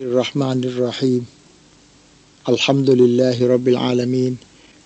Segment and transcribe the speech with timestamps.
[0.00, 1.26] الرحمن الرحيم
[2.48, 4.36] الحمد لله رب العالمين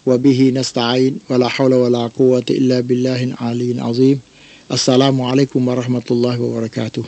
[0.07, 4.21] وبه نستعين ولا حول ولا قوة إلا بالله العلي العظيم
[4.73, 7.05] السلام عليكم ورحمة الله وبركاته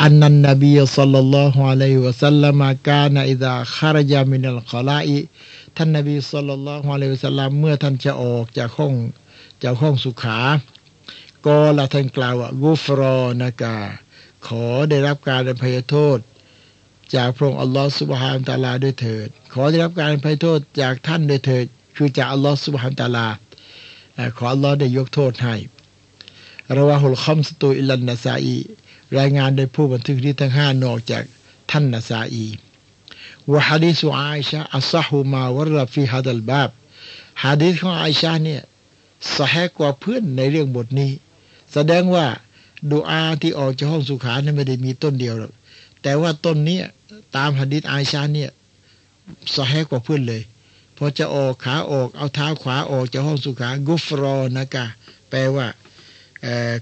[0.00, 5.26] أن النبي صلى الله عليه وسلم كان إذا خرج من الخلاء
[5.76, 8.94] ท่านนบีสัลลัลลอฮุอะลัยฮิวะสัลลัมเมื่อท่านจะออกจากห้อง
[9.64, 10.38] จากห้องสุขา
[11.46, 13.76] ก็ละท่านกล่าวว่ากุฟรอนากา
[14.47, 16.17] ขอได้รับการอภัยโทษ
[17.15, 23.27] จากพระองค์อัลลอฮฺสุบฮานตะลาด้วยเถิด ขอได้รับการอภัยโทษจากท่านด้วยเถิด คือจากอัลลอฮฺสุบฮานตะลา
[24.37, 25.55] ขออัลลอฮฺได้ยกโทษให้
[26.77, 28.57] ระวาฮุลคอมสตูอิลันนาซาอี
[29.19, 31.23] รายงานโดยผู้บันทึกที่ทั้งห้านอกจาก
[31.71, 32.47] ท่านนาซาอี
[33.51, 36.69] วะฮะดีสุอาอิชะอัศฮุมาวรฟีฮัดัลบาบ
[37.43, 38.61] ฮะดีษของอาอิชะเนี่ย
[39.37, 41.11] สแหกว่าเพื่อนในเรื่องบทนี้
[41.73, 42.25] แสดงว่า
[42.89, 45.51] ดูอาที่ออกจากห้องสุขาเนี่ยไม่ได้มีต้นเดียวหรอก
[46.01, 46.79] แต่ว่าต้นนี้
[47.35, 48.51] ตามหะดิษอาอิชาเนี่ย
[49.55, 50.41] สแหกว่าเพื่อนเลย
[50.97, 54.85] พอจะออกขาออกเอาเท้าขวาออกจากห้องสุขากุฟรอนะกะ
[55.29, 55.67] แปลว่า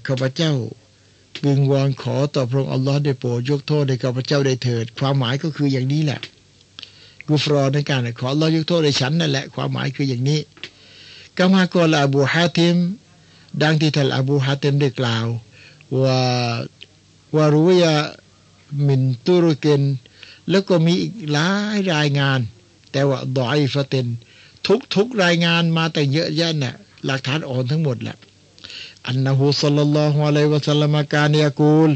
[0.06, 0.52] ข้าพเจ้า
[1.44, 6.20] วิงวอนขอต่อพระองค์อัลลอฮ์ได้โปรดยกโทษให้ข้าพเจ้าได้เถิด ความหมายก็คืออย่างนี้แหละ
[7.28, 10.40] กุฟรอในการขออัลลอฮ์ยกโทษให้ฉันนั่นแหละความหมายคืออย่างนี้
[11.38, 12.76] กามากลอบูฮาติม
[13.62, 15.26] ดังที่ท่านอบูฮาติมได้กล่าว
[16.02, 16.20] ว่า
[17.36, 17.94] วารู้ยา
[18.86, 19.82] มินตุรเกน
[20.50, 22.40] แล้วก็มีอีกหลายรายงาน
[22.92, 24.06] แต่ว่าดอยฟะเตน
[24.66, 26.74] ทุกทุกรายงานมาแต่เยอะแยะน่ะ
[27.04, 28.16] หลักฐานอ่อนทั้งหมดแหละ
[29.06, 31.90] อันนหูสัลลัลลอฮุอะลัยวะสัลลัมการยากูล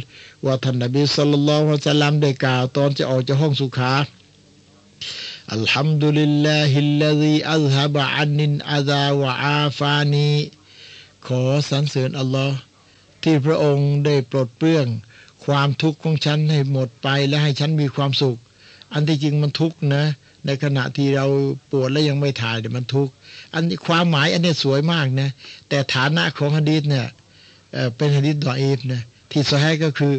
[0.45, 3.92] ว่าท่านนบีصلى الله عليه وسلمได้กล่าวตอนจะออกจากห้องสุขา
[5.52, 10.33] الحمد لله الذي أذهب عني الأذى وعافاني
[11.27, 12.56] ขอสรรเสริญอัลลอฮ์
[13.25, 14.86] ที่พระองค์ได้ปลดเปลื้อง
[15.44, 18.39] ความทุกข์ของฉันให้หมดไปและให้ฉันมีความสุข
[18.92, 20.05] อันที่จริงมันทุกข์นะ
[20.47, 21.27] ในขณะที่เรา
[21.70, 23.12] ปวดและยังไม่ถ่ายเดี๋ยวมันทุกข์
[23.55, 25.28] อันนี้ความหมายอันนี้สวยมากนะ
[25.69, 27.06] แต่ฐานะของฮะดีษเนี่ย
[27.97, 30.15] เป็นฮะดีษดออีฟนะที่สให้ก็คือ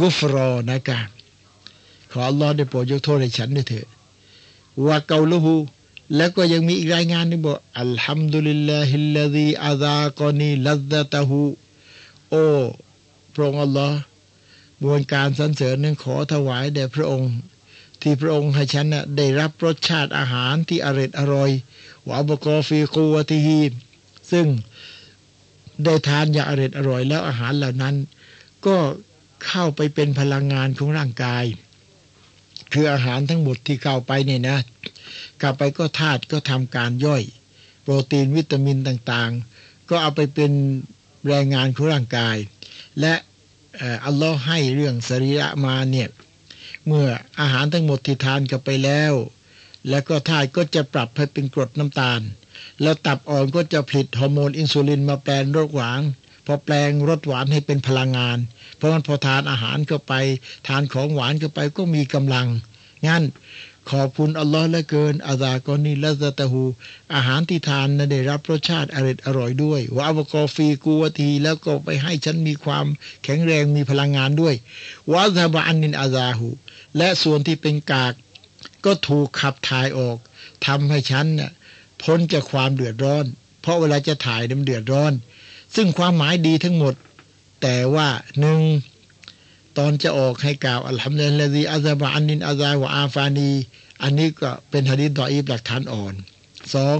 [0.00, 1.00] กุฟรอนะกา
[2.10, 3.86] ขออัลลอฮ์ได้โปรดยกโทษให้ฉันด้วยเถิด
[4.86, 5.54] ว่าเกาลูฮู
[6.16, 11.40] แล้วก็ยังมีอีกรายงานนึงบอกอัลฮัมดุลิลลาฮิลลาดีอาซากอนีลัซตะฮู
[12.34, 12.48] อ้
[13.34, 13.98] พระองค์อัลลอฮ์
[14.84, 17.32] บวนการสรรเสริญนั้นขอถวายแด่พระองค์
[18.02, 21.50] ที่พระองค์ให้ฉันน่ะได้รับรสชาติอาหารที่อร่อยอร่อย
[22.08, 23.60] วาบกอฟีกูวติฮี
[24.32, 24.46] ซึ่ง
[25.84, 27.94] ได้ทานอย่างอร่อยอร่อย แล้วอาหารเหล่านั้น
[28.66, 28.76] ก็
[29.46, 31.44] เข้าไปเป็นพลังงานของร่างกาย
[32.72, 34.58] คืออาหารทั้งหมดที่เข้าไปเนี่ยนะ
[35.42, 37.22] กลับไปก็ธาตุก็ทำการย่อย
[37.82, 40.52] โปรตีนวิตามินต่างๆ ก็เอาไปเป็น
[41.28, 42.36] แรงงานของร่างกาย
[43.00, 43.14] และ
[44.06, 46.08] อัลลอฮ์ให้เรื่องสรีระมาเนี่ย
[46.86, 47.06] เมื่อ
[47.40, 49.12] อาหารทั้งหมดที่ทานกันไปแล้ว
[49.88, 52.20] แล้วก็ธาตุก็จะปรับให้เป็นกรดน้ำตาล
[52.82, 56.02] แล้วตับอ่อนก็จะผลิตฮอร์โมนอินซูลินมาแปลงรสหวาน
[56.46, 58.38] พอแปลงรสหวานให้เป็นพลังงาน
[58.76, 60.14] เพราะมันพอทานอาหารเข้าไป
[60.68, 62.46] ทานของหวานเข้าไปก็มีกำลัง
[63.06, 63.22] งั้น
[63.90, 66.64] ขอบคุณอัลลอฮ์เหลือเกินอาซากอนีละซะตะฮู
[67.14, 72.86] อาหารที่ทานนะได้รับรสชาติอร่อยอร่อยด้วยวาบกอฟีกูวทีแล้วก็ไปให้ฉันมีความ
[73.24, 74.54] แข็งแรงมีพลังงานด้วย
[75.12, 76.48] وأذهب عني أذاه
[76.96, 78.14] และส่วนที่เป็นกาก
[78.84, 80.16] ก็ถูกขับถ่ายออก
[80.66, 81.50] ทำให้ฉันน่ะ
[82.02, 83.24] พ้นจากความเดือดร้อน
[83.60, 85.12] เพราะเวลาจะถ่ายมันเดือดร้อน
[85.74, 86.94] ซึ่งความหมายดีทั้งหมด
[87.62, 88.08] แต่ว่า
[88.40, 88.60] หนึ่ง
[89.78, 93.52] ตอนจะออกให้กล่าวالحمد لله أذهب عني الأذى وعافاني
[94.02, 96.14] อันนี้ก็เป็นฮะดีษضعيفหลักฐานอ่อน
[96.74, 96.98] สอง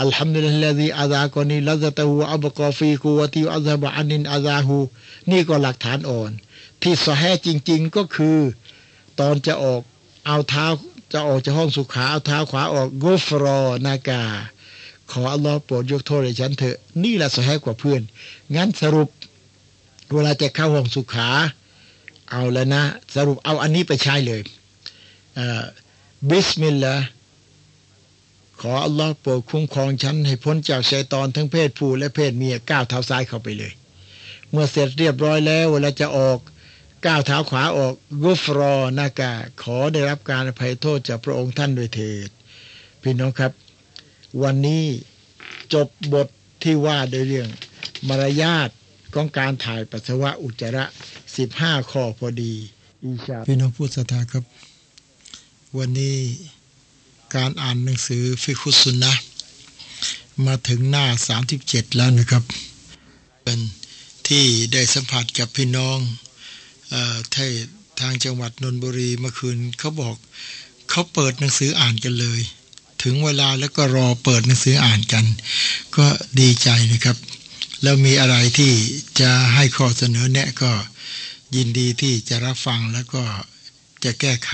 [0.00, 4.78] الحمد لله أذاقني لذته أبقى في قوته أذهب عني أذاه
[5.30, 6.30] นี่ก็หลักฐานอ่อน
[6.82, 8.38] ที่ صحيح จริง ๆก็คือ
[9.20, 9.80] ตอนจะออก
[10.26, 10.66] เอาเท้า
[11.12, 14.22] จะออกจากห้องสุขาเอาเท้าขวาออกغفرانك
[15.10, 18.00] ขออัลลอฮ์โปรดยกโทษให้ฉันเถอะ นี่แหละ صحيح กว่าเพื่อน
[18.54, 19.08] งั้นสรุป
[20.12, 21.28] เวลาจะเข้าห้องสุขา
[22.30, 22.82] เอาแล้วนะ
[23.14, 24.40] สรุปเอาอันนี้ไปใช้เลย
[26.28, 27.06] بسم الله
[28.60, 33.72] ขออัลลอฮ์โปรดคุ้มครองฉันให้พ้นจากชัยตอนทั้งเพศผู้และเพศเมียก้าวเท้าซ้ายเข้าไปเลย
[34.50, 36.38] เมื่อเสร็จเรียบร้อยแล้วเวลาจะออก
[37.06, 37.94] ก้าวเท้าขวาออก
[38.24, 39.32] กุฟรอนากา
[39.62, 42.30] ขอได้รับการอภัยโทษจากพระองค์ท่านด้วยเถิด
[43.02, 43.52] พี่น้องครับ
[44.42, 44.84] วันนี้
[45.74, 46.28] จบบท
[46.62, 47.48] ที่ว่าโดยเรื่อง
[48.08, 48.68] มารยาท
[49.14, 50.84] ของการถ่ายปัสสาวะอุจจาระ
[51.38, 52.54] สิบห้าข้อพอดี
[53.04, 54.44] อีชาพี่น้องผู้ศรัทธาครับ
[55.78, 56.16] วันนี้
[57.36, 59.12] การอ่านหนังสือฟิคุสุนนะ
[60.46, 62.44] มาถึงหน้าสามสิบเจ็ดแล้วนะครับ
[63.42, 63.58] เป็น
[64.28, 65.98] ที่ได้สัมผัสกับพี่น้อง
[66.92, 66.94] อ
[67.34, 67.50] ที่
[68.00, 70.16] ทางจังหวัดนนทบุรีเมื่อคืนเขาบอก
[70.90, 72.40] เขาเปิดหนังสืออ่านกันเลย
[73.02, 75.24] ถึงเวลาแล้วก็รอเปิดหนังสืออ่านกัน
[75.96, 76.06] ก็
[76.40, 77.16] ดีใจนะครับ
[77.82, 78.72] แล้วมีอะไรที่
[79.20, 80.72] จะให้ข้อเสนอแนะก็
[81.56, 83.22] ยินดีที่จะรับฟังแล้วก็
[84.04, 84.52] จะแก้ไข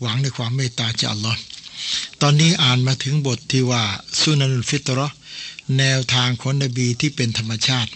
[0.00, 1.40] หวังในความเมตตาจาอัลลอฮ์
[2.20, 3.84] ตอนนี้อ่านมาถึงบทที่ว่า
[4.20, 5.08] سنن الفطرة
[5.78, 7.90] แนวทางของนบีที่เป็นธรรมชาติ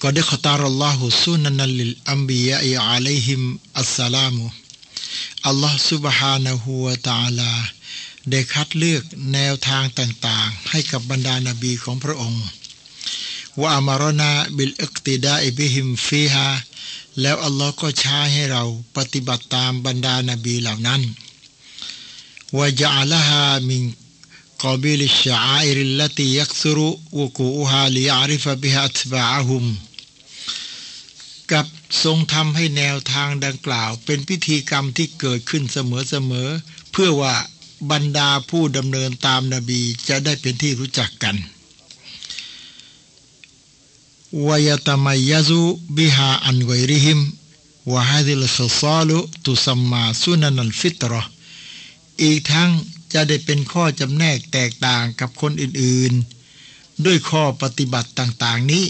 [0.00, 3.40] ก็ได้اختار الله سننا للأنبياء عليهم
[3.78, 4.44] السلام
[5.46, 7.52] อัลลอฮ์سبحانه وتعالى
[8.30, 9.02] ได้คัดเลือก
[9.32, 12.44] แนวทางต่างๆ ให้กับบรรดานาบีของพระองค์
[13.58, 16.48] وأمرنا بالاقتداء بهم فيها
[17.20, 18.64] แล้วอัลลอฮ์ก็ใช้ให้เรา
[18.96, 21.02] ปฏิบัติตามบรรดานาบีเหล่านั้น
[22.56, 23.82] ว่ะจาละฮามิง
[24.62, 26.88] กอบิลิชาอิริลลติยักซุรุ
[27.18, 29.64] วกูอุฮาลิอาริฟะบิฮัตบาฮุม
[31.52, 31.66] กับ
[32.04, 37.34] ทรงทำให้แนวทางดังกล่าว เป็นพิธีกรรมที่เกิดขึ้นเสมอๆเพื่อว่า
[37.90, 41.36] บรรดาผู้ดำเนินตามนาบีจะได้เป็นที่รู้จักกัน
[44.46, 45.60] วยตมัยยซุ
[45.96, 47.20] บิฮาอันไกริฮิม
[47.92, 51.22] วะฮะดิลขซาลุตุสัมมาสุนนลฟิตรอ
[52.22, 52.70] อีกทั้ง
[53.12, 58.84] จะได้เป็นข้อจำแนกแตกต่างกับคนอื่นๆ ด้วยข้อปฏิบัติต่างๆนี้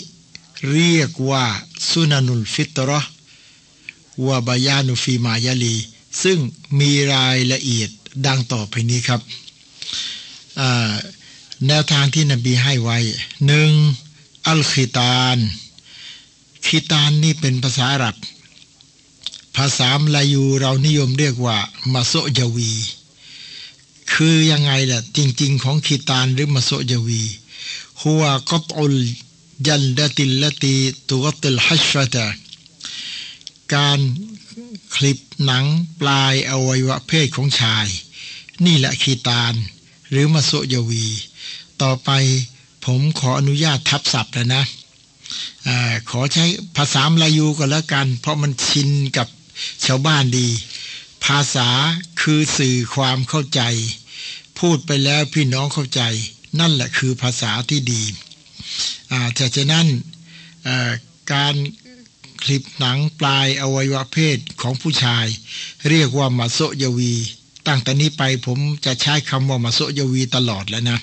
[0.70, 1.44] เรียกว่า
[1.88, 3.00] สุนันุลฟิตรอ
[4.26, 5.76] วะบายานุฟีมายาลี
[6.22, 6.38] ซึ่ง
[6.78, 7.90] มีรายละเอียด
[8.26, 9.20] ดังต่อไปนี้ครับ
[11.66, 12.98] แนวทางที่นบีให้ไว้
[13.46, 13.72] หนึ่ง
[14.48, 15.38] อัลคิตาน
[16.66, 18.16] คิตานนี่เป็นภาษาอาหรับ
[19.56, 21.58] ภาษามลายูเรานิยมเรียกว่า
[21.92, 22.72] มาโซยวี
[24.12, 27.22] คือยังไงล่ะ จริง ๆ ของคีตานหรือมาโซยวี
[28.02, 28.96] หัวกตอุล
[29.66, 30.76] จันดติลลตี
[31.08, 32.26] ตุกติลฮัชฟะตะ
[33.74, 34.00] การ
[34.94, 35.64] คลิปหนัง
[36.00, 37.88] ปลายอวัยวะเพศของชาย
[38.64, 39.54] นี่แหละคีตาน
[40.10, 41.06] หรือมาโซยวี
[41.82, 42.10] ต่อไป
[42.94, 44.64] ผมขออนุญาตทับศัพท์แล้วนะ
[45.66, 45.68] อ
[46.10, 46.44] ขอใช้
[46.76, 49.28] ภาษามลายูก็แล้วกัน เพราะมันชินกับ
[49.84, 50.48] ชาวบ้านดี
[51.24, 51.68] ภาษา
[52.20, 53.62] คือสื่อความเข้าใจ
[54.58, 56.02] พูดไปแล้วพี่น้องเข้าใจ
[56.60, 58.02] นั่นแหละคือภาษาที่ดี
[59.34, 59.86] แต่ฉะนั้น
[61.32, 61.54] การ
[62.42, 65.26] คลิปหนังปลายอวัยวะเพศของผู้ชาย
[65.88, 67.14] เรียกว่ามาโซยวี
[67.66, 71.00] ตั้งแต่นี้ไปผมจะใช้คำว่ามาโซยวีตลอดแล้วนะ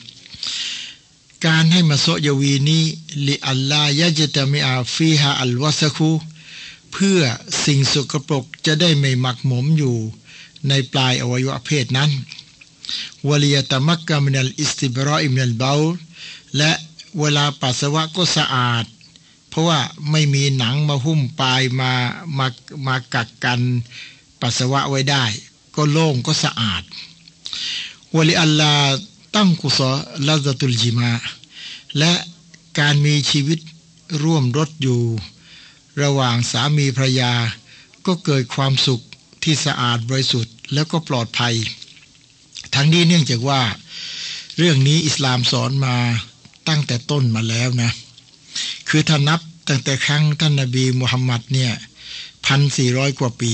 [1.46, 2.84] การให้มาโซยวีนี้
[3.28, 6.12] لئلا يجتمع فيها الوسخ
[6.94, 7.20] เพื่อ
[7.66, 9.98] สิ่งสกปรกจะได้ไม่หมักหมมอยู่
[10.70, 12.12] ในปลายอวัยวะเพศนั้น
[13.28, 15.74] وليتمكن من الاستبراء من البول
[16.58, 16.72] และ
[17.20, 18.86] เวลาปัสสาวะก็สะอาด
[19.50, 19.80] เพราะว่า
[20.12, 21.92] ไม่มีหนังมาหุ้มปลายมา
[22.38, 22.48] มา
[22.88, 23.62] มากักกัน
[24.42, 25.26] ปัสสาวะไว้ได้
[25.76, 26.84] ก็โล่งก็สะอาด
[28.16, 28.74] วลีอัลลา
[29.40, 29.96] ตั้งกุศล
[30.28, 31.12] ลาซตุลจิมา
[31.98, 32.14] และ
[32.80, 33.60] การมีชีวิต
[34.24, 35.02] ร่วมรถอยู่
[36.02, 37.34] ระหว่างสามีภรรยา
[38.06, 39.02] ก็เกิดความสุข
[39.44, 41.56] ที่สะอาดบริสุทธิ์แล้วก็ปลอดภัย
[42.76, 43.62] ทั้งนี้เนื่องจากว่า
[44.58, 45.98] เรื่องนี้อิสลามสอนมา
[46.68, 47.92] ตั้งแต่ต้นมาแล้วนะ
[48.90, 51.72] คือถ้านับตั้งแต่ครั้งท่านนาบีมุฮัมมัดเนี่ย
[52.46, 53.54] พันสี่ร้อยกว่าปี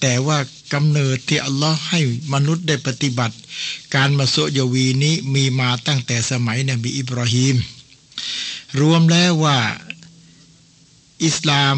[0.00, 0.38] แต่ว่า
[0.74, 2.00] กำเนิดที่อัลลอฮ์ให้
[2.34, 3.36] มนุษย์ได้ปฏิบัติ
[3.94, 7.56] การมาโซยวีนี้มีมาตั้งแต่สมัยนบีอิบราฮิม
[8.80, 9.58] รวมแล้วว่า
[11.24, 11.76] อิสลาม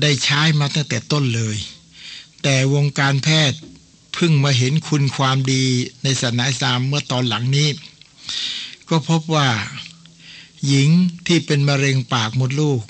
[0.00, 1.56] ได้ใช้มาตั้งแต่ต้นเลย
[2.42, 3.58] แต่วงการแพทย์
[4.14, 5.64] เพิ่งมาเห็นคุณความดี
[6.02, 7.68] ในศาสนาอิสลามเมื่อตอนหลังนี้
[8.88, 9.48] ก็พบว่า
[10.66, 10.88] หญิง
[11.26, 12.80] ที่เป็นมะเร็งปากมดลูก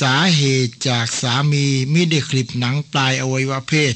[0.00, 3.94] สาเหตุจากสามีไม่ได้คลิปหนังปลายอวัยวะเพศ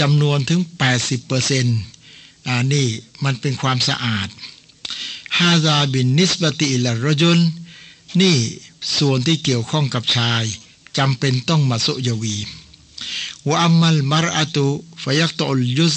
[0.00, 0.60] จำนวนถึง
[0.96, 1.78] 80%เปอร์เซ็นต์
[2.46, 2.86] อ่านี่
[3.24, 4.28] มันเป็นความสะอาด
[5.38, 7.40] ฮาซาบินนิสบติอิลรจุน
[8.20, 8.36] นี่
[8.98, 10.42] ส่วนที่เกี่ยวข้องกับชาย
[10.98, 12.36] จำเป็นต้องมาสุยวี
[13.48, 14.66] ว่าอัมมัลมารอะตุ
[15.02, 15.94] ฟยักตอลยุส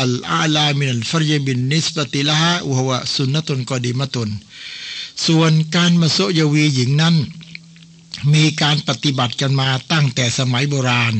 [0.00, 4.30] อัลอาลามินัลฟรยบินนิสบติละฮะวะวะสุนนตุนกอดีมตุน
[5.26, 7.16] ส่วนการมาโซยวีหญิงนั้น
[8.34, 11.14] มีการปฏิบัติกันมาตั้งแต่สมัยโบราณ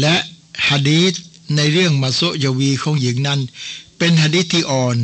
[0.00, 0.16] และ
[0.67, 1.13] ฮะดีษ
[1.55, 3.39] ในเรื่องมาโซยวีของหญิงนั้น
[3.97, 4.97] เป็นฮะดีษที่อ่อน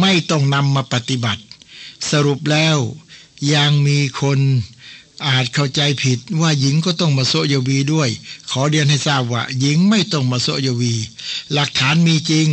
[0.00, 1.42] ไม่ต้องนำมาปฏิบัติ
[2.10, 2.78] สรุปแล้ว
[3.54, 4.38] ยังมีคน
[5.26, 8.08] อาจเข้าใจผิดว่าหญิงก็ต้องมาโซยวีด้วย
[8.50, 10.94] ขอเรียนให้ทราบว่า หญิงไม่ต้องมาโซยวี
[11.52, 12.48] หลักฐานมีจริง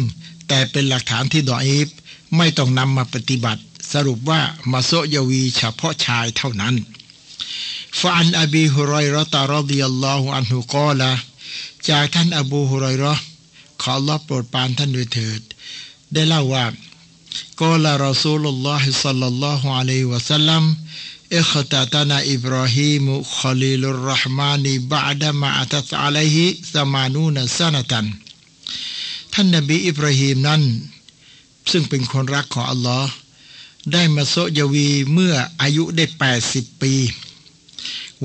[0.48, 1.88] แต่เป็นหลักฐานที่ดออีฟ
[2.38, 3.62] ไม่ต้องนำมาปฏิบัติ
[3.94, 6.76] สรุปว่ามาโซยวีเฉพาะชายเท่านั้น
[8.02, 11.02] فعن أبي هريرة رضي الله عنه قال
[11.91, 13.15] จากท่านอบูฮุรอยรอ
[13.83, 15.41] ขอรอบโปรดปานท่านด้วยเถิด
[16.13, 16.65] ได้เล่าว่า
[17.61, 20.65] กอลารอซูลุลลอฮิสัลลัลลอฮุอะลัยวะสัลลัม
[21.37, 28.07] อิคตาตานาอิบรอฮิมุคอลิลุรรห์มานีบะดะมาอัตัสอะลัยฮิสมานูนซานาตัน
[29.33, 30.63] ท่านนบีอิบราฮิมนั้น
[31.71, 33.11] ซึ่งเป็นคนรักของอัลลอฮ์
[33.93, 36.05] ได้มาโซยวีเมื่ออายุได้
[36.43, 36.95] 80 ปี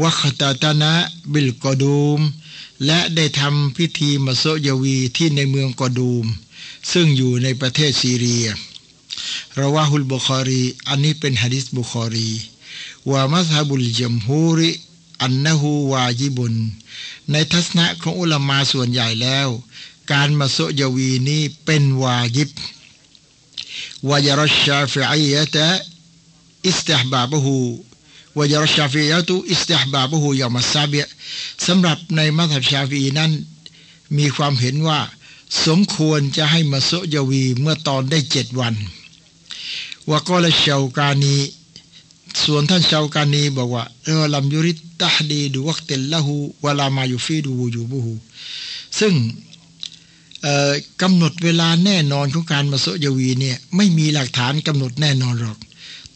[0.01, 0.94] วัคตาตานะ
[1.32, 2.22] บิลกอดูม
[2.85, 6.25] และได้ทำพิธีมาโยวีที่ในเมืองกอดูม
[6.91, 8.47] ซึ่งอยู่ในประเทศซีเรีย
[9.60, 12.31] رواه البخاري อันนี้เป็นฮะดิษบุคอรี
[13.12, 16.55] ومذهب الجمهور أنه واجب
[17.31, 19.47] ในทัศนะของอุลามาส่วนใหญ่แล้ว
[20.11, 22.50] การมาโซยวีนี้เป็นวาจิบ
[24.10, 31.00] ويرى الشافعية استحبابه ويرى الشافعية استحبابه يوم السابع
[31.65, 33.31] สำหรับในมัซฮับชาฟีนั้น
[34.17, 35.00] มีความเห็นว่า
[35.65, 38.73] สมควรจะให้มาโซยวีเมื่อตอนได้เจ็ดวัน
[40.09, 41.35] วกอลชาวกานี
[42.43, 48.13] ส่วนท่านชาวกานีบอกว่าเออลัมยุริตตฮดีดูวักเตลละหูวลามาอยู่ฟีดูอยู่บูหู
[49.00, 49.13] ซึ่ง
[51.01, 55.57] กำหนดเวลาแน่นอนของการมาโซยวีเนี่ยไม่มีหลักฐานกำหนดแน่นอนหรอก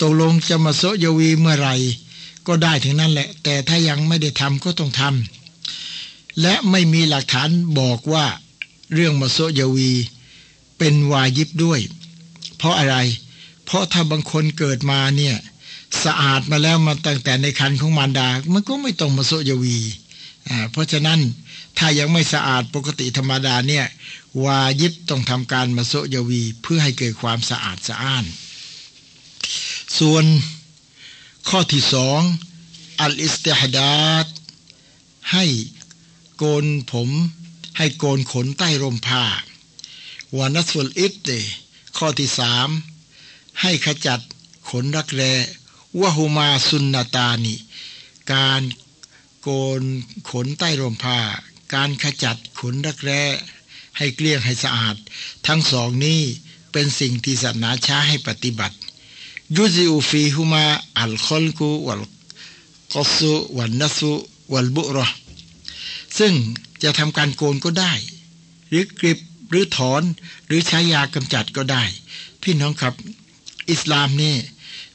[0.02, 1.76] ตกลงจะมาโซยวีเมื่อไหร่
[2.48, 7.50] ก็ได้ถึงนั้นแหละ แต่ถ้ายังไม่ได้ทำก็ต้องทำและไม่มีหลักฐาน
[7.80, 8.26] บอกว่า
[8.94, 9.92] เรื่องมาโซยวี
[10.78, 11.80] เป็นวายิบด้วย
[12.58, 12.98] เพราะอะไร
[13.66, 15.36] เพราะถ้าบางคนเกิดมาเนี่ย
[16.04, 19.80] สะอาดมาแล้วมาตั้งแต่ในคันของมารดา มันก็ไม่ต้องมาโซยวี
[20.72, 21.20] เพราะฉะนั้น
[21.78, 23.86] ถ้ายังไม่สะอาดปกติธรรมดาเนี่ย
[24.44, 28.26] วายิบต้องทำการมาโซยวี เพื่อให้เกิดความสะอาดสะอ้าน
[30.00, 30.24] ส่วน
[31.50, 32.22] ข้อที่สอง
[33.02, 34.28] อัลอิสติฮดาด
[35.34, 35.46] ให้
[36.38, 37.10] โกนผม
[37.78, 39.26] ให้โกนขนใต้ร่มผ้า
[40.38, 41.30] วานัสฟุลอิฟเด
[41.98, 42.70] ข้อที่สาม
[43.62, 44.22] ให้ขจัด
[44.70, 45.34] ขนรักแร้
[46.02, 47.56] วะฮูมาสุนนาตานิ
[48.34, 48.62] การ
[49.42, 49.50] โก
[49.80, 49.84] น
[50.32, 51.20] ขนใต้ร่มผ้า
[51.74, 53.24] การขจัดขนรักแร้
[53.98, 54.96] ให้เกลี้ยงให้สะอาด
[55.48, 56.22] ทั้งสองนี้
[56.72, 58.78] เป็นสิ่งที่ศาสนาช้าให้ปฏิบัติ
[59.54, 60.66] ยุซิอูฟีฮุมา
[61.00, 62.04] อัลคอลกูวัล
[62.94, 64.14] กอสุวันนัสุ
[64.54, 65.08] วัลบุรอ
[66.20, 66.34] ซึ่ง
[66.84, 67.94] จะทำการโกนก็ได้
[68.70, 70.02] หรือกริบหรือถอน
[70.46, 71.84] หรือใช้ยากำจัดก็ได้
[72.42, 72.94] พี่น้องครับ
[73.72, 74.36] อิสลามนี่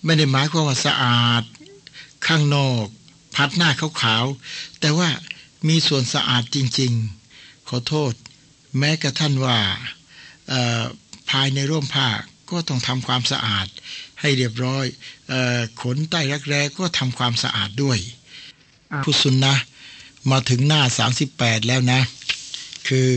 [0.04, 1.42] ไม่ได้หมายความว่าสะอาด
[2.26, 2.84] ข้างนอก
[3.34, 5.08] พัดหน้าขาวๆแต่ว่า
[5.68, 6.92] มีส่วนสะอาดจริง
[7.30, 8.12] ๆ ขอโทษ
[8.78, 9.58] แม้กระทั่นว่า
[11.30, 12.08] ภายในร่มผ้า
[12.50, 13.66] ก็ต้องทำความสะอาด
[14.20, 14.86] ให้เรียบร้อย
[15.32, 17.98] ออขนใต้รักแร้ก็ทำความสะอาดด้วย
[19.02, 19.54] ผู้สุนนะ
[20.30, 20.82] มาถึงหน้า
[21.24, 22.00] 38 แล้วนะ
[22.88, 23.10] คือ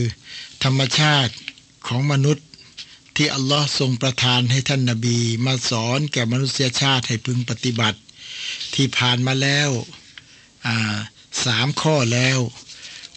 [0.64, 1.34] ธรรมชาติ
[1.86, 2.46] ของมนุษย์
[3.16, 7.98] ที่อัลลอฮ์ทรงประทานให้ท่านนาบี มาสอนแก่มนุษยชาติให้พึงปฏิบัติ
[8.74, 9.70] ที่ผ่านมาแล้ว
[11.44, 12.38] สามข้อแล้ว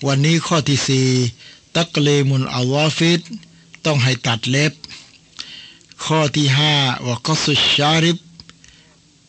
[0.08, 1.10] วันนี้ข้อที่สี่
[1.76, 3.22] ตักเลมุนอัลวาฟิด
[3.86, 4.74] ต้องให้ตัดเล็บ
[6.04, 6.74] ข้อที่ห้า
[7.08, 8.18] วกสุชาริบ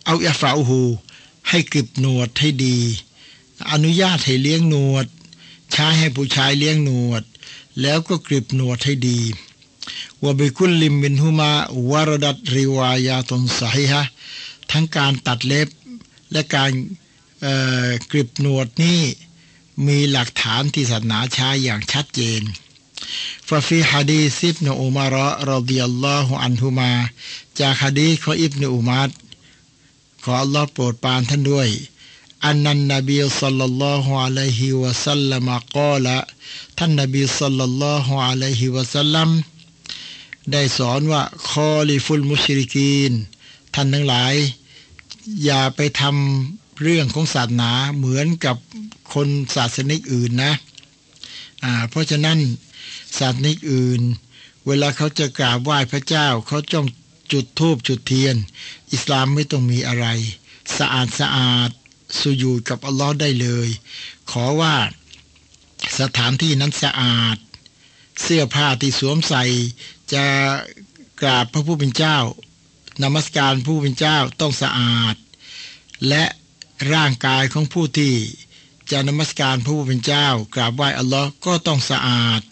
[0.05, 0.83] เอาอัฟาอูหู
[1.49, 2.79] ให้กริบหนวดให้ดี
[3.71, 5.07] อนุญาตให้เลี้ยงหนวด
[5.73, 7.23] ใช้ให้ผู้ชายเลี้ยงหนวด
[7.81, 9.21] แล้วก็กริบหนวดให้ดี
[10.23, 11.53] ว่าบิคุลลิมมินฮุมา
[11.91, 14.03] วารดัตริวายาตนสายฮะ
[14.71, 15.69] ทั้งการตัดเล็บ
[16.33, 16.71] และการ
[18.11, 19.01] กริบหนวดนี่
[19.87, 22.43] มีหลักฐานที่ศาสนาใช้อย่างชัดเจน
[23.49, 26.91] ฟาฟีฮะดีซิบนอุมาระรดิยัลลอฮุอันฮุมา
[27.61, 29.11] จากฮะดีของอิบนอุมัด
[30.23, 31.69] ขออัลลอฮ์โปรดปานท่านด้วย
[32.45, 36.19] อันนันนบีสัลลัลลอฮุอะลัยฮิวะสัลลัมกอละ
[36.79, 39.29] ท่านนบีสัลลัลลอฮุอะลัยฮิวะสัลลัม
[40.53, 43.13] ได้สอนว่าคอลิฟุลมุชริกีน
[43.75, 44.35] ท่านทั้งหลาย
[45.45, 48.57] อย่าไปทำเรื่องของศาสนาเหมือนกับ
[49.15, 50.53] คนศาสนิกอื่นนะ
[51.91, 52.39] เพราะฉะนั้น
[53.19, 54.03] ศาสนิกอื่น
[54.67, 56.87] เวลาเขาจะกราบไหว้พระเจ้าเขาจ้อง
[57.33, 58.37] จุดธูปจุดเทียน
[58.93, 60.07] อิสลามไม่ต้องมีอะไร
[60.79, 61.71] สะอาดสะอาด
[62.19, 63.69] สุยูกับอัลลอฮ์ได้เลย
[64.31, 64.77] ขอว่า
[65.99, 67.37] สถานที่นั้นสะอาด
[68.23, 69.45] เสื้อผ้าที่สวมใส่
[70.13, 70.25] จะ
[71.21, 72.19] กราบพระผู้เป็นเจ้า
[73.03, 75.15] นมัสการผู้เป็นเจ้าต้องสะอาด
[76.09, 76.25] และ
[76.93, 78.15] ร่างกายของผู้ที่
[78.91, 82.43] จะนมัสการพระผู้เป็นเจ้ากราบไหว้อัลลอฮ์ก็ต้องสะอาด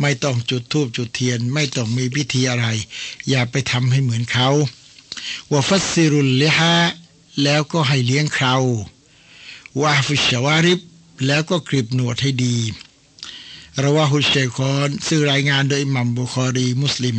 [0.00, 2.66] ไม่ต้องจุดธูปจุดเทียน ไม่ต้องมีพิธีอะไร
[3.28, 4.48] อย่าไปทำให้เหมือนเขา
[5.52, 6.76] วาฟัสซิรุลเลฮะ
[7.42, 8.54] แล้วก็ให้เลี้ยงเขา
[9.80, 10.80] วาฟุชวาริบ
[11.26, 12.56] แล้วก็กริบหนวดให้ดี
[13.82, 17.18] ระว่าฮุเชคอนซึ่งรายงานโดยมัมบุคอรีมุสลิม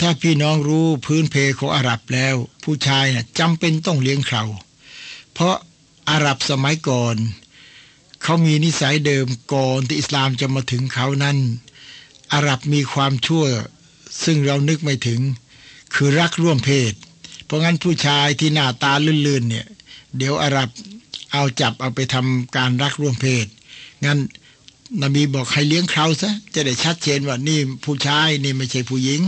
[0.00, 4.42] ถ้าพี่น้องรู้พื้นเพของอาหรับแล้ว ผู้ชายนะ่ะจำเป็นต้องเลี้ยงเขา
[5.32, 5.56] เพราะ
[6.10, 7.16] อาหรับสมัยก่อน
[8.22, 11.36] เขามีนิสัยเดิมก่อนที่อิสลามจะมาถึงเขานั้น
[12.32, 13.44] อาหรับมีความชั่ว
[14.24, 15.20] ซึ่งเรานึกไม่ถึง
[15.94, 16.92] คือรักร่วมเพศ
[17.44, 18.92] เพราะงั้นผู้ชายที่หน้าตา
[19.26, 19.66] ลื่นๆเนี่ย
[20.16, 20.68] เดี๋ยวอาหรับ
[21.32, 23.46] เอาจับเอาไปทำการรักร่วมเพศ
[24.04, 24.18] งั้น
[25.02, 29.20] นบีบอกให้เลี้ยงเขาซะจะได้ชัดเจนว่านี่ผู้ชายนี่ไม่ใช่ผู้หญิง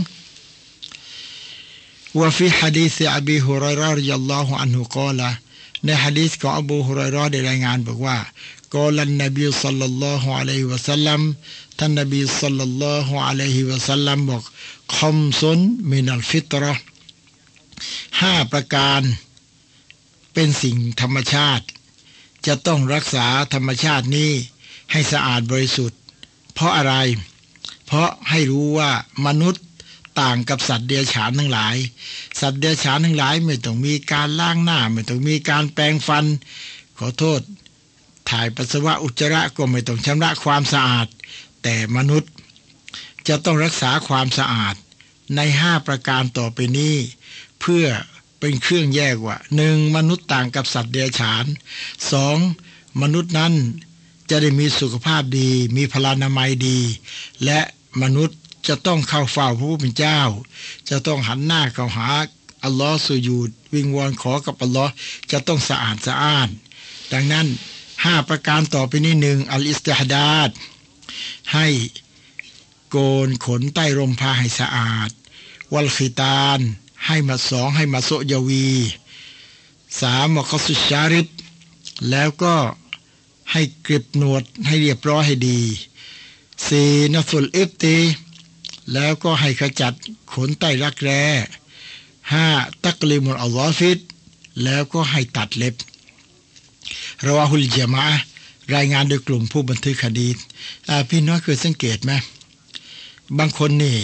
[2.19, 5.29] ว่าฟิฮะดีษอบีฮุรอยรารยัลลอฮุอันฮุกอละ
[5.85, 8.17] ในฮะดีษของอบูฮุรอยรอได้รายงานบอกว่า
[8.75, 11.21] กอลันนบีสัลลัลลอฮุอะลัยวะสัลลัม
[11.79, 14.43] ท่านนบีสัลลัลลอฮุอะลัยฮิวะสัลลัมบอก
[14.95, 15.59] คอมซุน
[15.91, 16.63] มินัลฟิตร
[18.21, 19.01] ห้าประการ
[20.33, 21.65] เป็นสิ่งธรรมชาติ
[22.47, 24.31] จะต้องรักษาธรรมชาตินี้
[24.91, 25.99] ให้สะอาดบริสุทธิ์
[26.53, 26.95] เพราะอะไร
[27.85, 28.91] เพราะให้รู้ว่า
[29.25, 29.63] มนุษย์
[30.19, 31.75] ต่างกับสัตว์เดรัจฉานทั้งหลาย
[32.39, 36.25] สัตว์เดรัจฉานทั้งหลายไม่ต้องมีการล้างหน้า ไม่ต้องมีการแปรงฟัน
[36.97, 37.41] ขอโทษ
[38.31, 41.07] ถ่ายปัสสาวะอุจจาระก็ไม่ต้องชำระความสะอาด
[41.63, 42.31] แต่มนุษย์
[43.27, 44.75] จะต้องรักษาความสะอาด
[45.35, 46.95] ในห้าประการต่อไปนี้
[47.61, 47.85] เพื่อ
[48.39, 51.45] เป็นเครื่องแยกว่าหนึ่งมนุษย์ต่างกับสัตว์เดรัจฉาน
[52.11, 52.37] สอง
[53.01, 53.53] มนุษย์นั้น
[54.29, 56.79] จะได้มีสุขภาพดี มีพลานามัยดี
[57.45, 57.59] และ
[58.01, 60.19] มนุษย์จะต้องเข้าเฝ้าพระผู้เป็นเจ้า
[60.89, 62.09] จะต้องหันหน้าเข้าหา
[62.63, 64.91] อัลลอฮ์สุยูดวิงวอนขอกับอัลลอฮ์
[65.31, 66.49] จะต้องสะอาดสะอ้าน
[67.13, 67.47] ดังนั้น
[68.03, 70.49] ห้าประการต่อไปนี้หนึ่งอัลอิสติฮดาด
[71.53, 71.67] ให้
[72.89, 75.09] โกนขนใต้ร่มผ้าให้สะอาด
[75.73, 76.59] วัลคิตาน
[77.07, 78.69] ให้มาสองให้มาโซยวี
[80.01, 81.27] สามมคสุชาริบ
[82.09, 82.55] แล้วก็
[83.51, 85.61] ให้กริบหนวดให้เรียบร้อยให้ดี
[86.67, 87.97] สี่นฟุลอิฟตี
[88.93, 89.93] แล้วก็ให้ขจัด
[90.33, 91.23] ขนใต้รักแร้
[92.33, 92.47] ห้า
[92.83, 93.99] ตักลิมุลอัลลอฟิด
[94.63, 95.75] แล้วก็ให้ตัดเล็บ
[97.25, 98.05] ราวาฮุลเจมา
[98.75, 100.27] รายงานโดยกลุ่มผู้บันทึกคดี
[101.09, 102.11] พี่น้อยเคยสังเกตไหม
[103.37, 103.97] บางคนนี่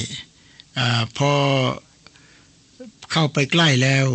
[0.77, 0.79] อ
[1.17, 1.31] พอ
[3.11, 4.07] เข้าไปใกล้แล้ว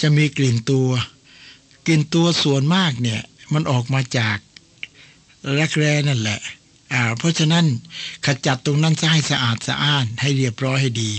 [0.00, 0.88] จะมีกลิ่นตัว
[1.86, 3.20] กลิ่นตัวส่วนมากเนี่ย
[3.52, 4.38] มันออกมาจาก
[5.58, 6.40] รักแร้นั่นแหละ
[7.18, 7.64] เพราะฉะนั้น
[8.26, 11.12] ขจัดตรงนั้นจะให้สะอาดสะอ้านให้เรียบร้อยให้ดี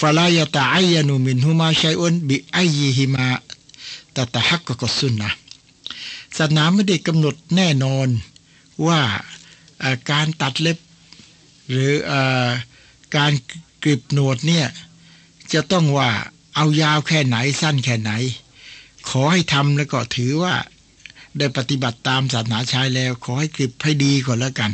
[0.00, 3.28] ฟาลายตาอายานุมินฮุมาชัยอุนบิไอยิฮิมา
[4.14, 5.30] ตตะฮักกสุนนะ
[6.38, 8.08] ศาสนาไม่ได้กำหนดแน่นอน
[8.86, 9.00] ว่า
[10.10, 10.78] การตัดเล็บ
[11.70, 12.12] หรืออ
[13.16, 13.32] การ
[13.82, 14.66] กริบหนวดเนี่ย
[15.52, 16.10] จะต้องว่า
[16.54, 18.12] เอายาวแค่ไหนสั้นแค่ไหน
[19.08, 20.54] ขอให้ทำแล้วก็ถือว่า
[21.38, 24.72] ได้ปฏิบัติตามศาสนาชายแล้ว ขอให้กริบให้ดีก่อนแล้วกัน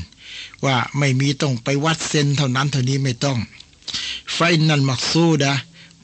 [0.64, 3.38] ว่าไม่มีต้องไปวัดเซนเท่านั้นเท่านี้ไม่ต้อง
[4.35, 5.55] ไฟนันมักซูดะ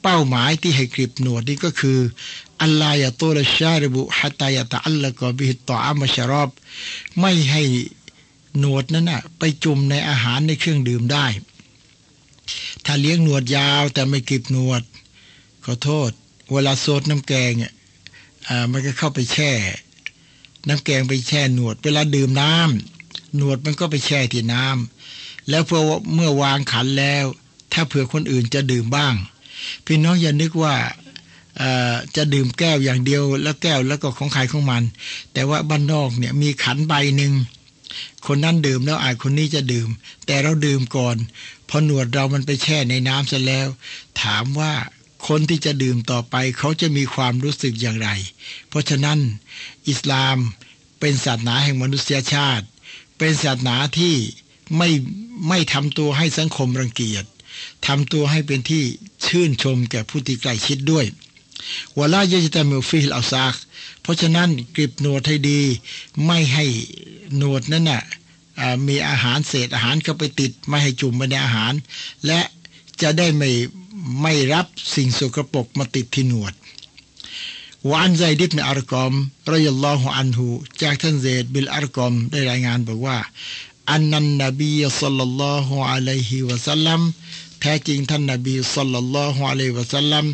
[0.03, 1.99] เป้าหมายที่ให้กริบหนวดนี่ก็คือ
[2.61, 6.49] อัลลายะตัวละชาริบุฮัตายะตะอัลละกอบิฮิตต่ออามชารอบ
[7.19, 7.63] ไม่ให้
[8.59, 11.25] หนวดนั้นน่ะไปจุ่มในอาหารในเครื่องดื่มได้
[12.85, 14.83] ถ้าเลี้ยงหนวดยาวแต่ไม่กริบหนวด
[15.65, 16.11] ขอโทษ
[16.51, 17.73] เวลาโซดน้ำแกงเนี่ย
[18.71, 19.51] มันก็เข้าไปแช่
[20.67, 25.79] น้ำแกงไปแช่หนวด เวลาดื่มน้ำหนวดมันก็ไปแช่ที่น้ำแล้วพอ
[26.13, 27.25] เมื่อวางขันแล้ว
[27.73, 29.15] ถ้าเผื่อคนอื่นจะดื่มบ้าง
[29.85, 30.75] พี่น้องอย่านึกว่า
[32.15, 34.83] จะดื่มแก้วอย่างเดียวแล้วแก้วแล้วก็ของใครของมัน
[35.33, 37.33] แต่ว่าบ้านนอกเนี่ยมีขันใบหนึ่ง
[38.27, 39.89] คนนั้นดื่มแล้วอาจคนนี้จะดื่ม
[40.25, 41.17] แต่เราดื่มก่อน
[41.69, 43.67] พอหนวดเรามันไปแช่ในน้ำซะแล้ว
[44.21, 44.73] ถามว่า
[45.27, 48.09] คนที่จะดื่มต่อไปเขาจะมีความรู้สึกอย่างไร
[48.69, 49.19] เพราะฉะนั้น
[49.89, 50.37] อิสลาม
[50.99, 52.65] เป็นศาสนาแห่งมนุษยชาติ
[53.17, 54.15] เป็นศาสนาที่
[54.77, 54.89] ไม่
[55.49, 57.25] ไม่ทำตัวให้สังคมรังเกียจ
[57.87, 58.83] ทำตัวให้เป็นที่
[59.27, 61.05] ชื่นชมแก่ผู้ที่ใกล้ชิดด้วย
[61.97, 63.55] ولا يجتمع فيه الأوساخ
[64.01, 65.61] เพราะฉะนั้นกริบหนวดให้ดี
[66.25, 66.65] ไม่ให้
[67.37, 68.01] หนวดนั้นน่ะ
[68.87, 71.73] มีอาหารเศษอาหารเข้าไปติด ไม่ให้จุ่มไปในอาหาร
[72.25, 72.39] และ
[73.01, 73.49] จะได้ไม่
[74.21, 76.53] ไม่รับสิ่งสกปรกมาติดที่หนวด
[77.91, 79.13] وعن زيد بن أرقم
[79.51, 80.47] رضي الله عنه
[80.81, 83.17] จากท่านเซดบิลอารกอมได้รายงานบอกว่า
[83.91, 87.01] أن النبي صلى الله عليه وسلم
[87.59, 90.25] แท้จริงท่านนบีصلى الله عليه وسلم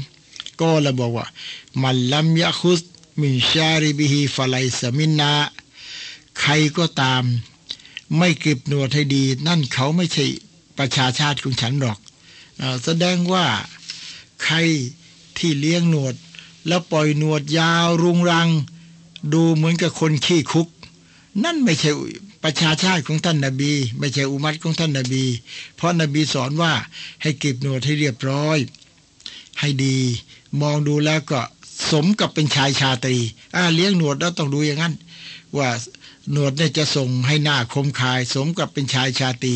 [0.60, 1.28] قال บอกว่า
[1.82, 2.82] من لم يأخذ
[3.20, 5.32] من شاربه فليس منا
[6.40, 7.24] ใครก็ตาม
[8.18, 10.26] ไม่เก็บหนวดให้ดี นั่นเขาไม่ใช่
[10.78, 11.98] ประชาชาติของฉันหรอก
[12.84, 13.46] แสดงว่า
[14.44, 14.58] ใคร
[15.38, 16.16] ที่เลี้ยงหนวด
[16.68, 18.50] แล้วปล่อยหนวดยาวรุงรัง
[19.34, 20.68] ดูเหมือนกับคนขี้คุก
[21.44, 21.92] นั่นไม่ใช่
[22.44, 25.26] ประชาชาติของท่านนาบี ไม่ใช่อุมัตของท่านนาบี
[25.76, 26.74] เพราะนาบีสอนว่า
[27.22, 28.58] ให้เก็บหนวดให้เรียบร้อย
[29.60, 29.98] ให้ดี
[30.62, 31.42] มองดูแล้วก็
[31.92, 33.18] สมกับเป็นชายชาตรี
[33.56, 34.96] อ่าเลี้ยงหนวดแล้วต้องดูอย่างนั้น
[35.58, 35.70] ว่า
[36.32, 39.56] หนวดเนี่ยจะส่งให้หน้าคมคาย สมกับเป็นชายชาตรี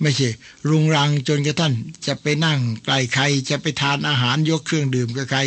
[0.00, 0.28] ไม่ใช่
[0.68, 1.74] รุงรังจนกระทั่น
[2.06, 5.40] จะไปนั่งไกลใครจะไปทานอาหารยกเครื่องดื่มกับใคร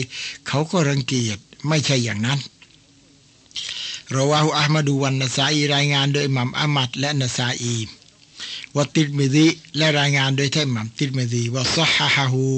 [0.48, 2.40] เขาก็รังเกียจไม่ใช่อย่างนั้น
[4.14, 7.76] ราวาหูอัลมาดูวันนาซาอีรายงานโดยมัมอามัดและนาซาอี
[8.77, 12.49] วัติดมิดีและรายงานโดยท่านมัมติดมิดีว่าซฮฮะฮู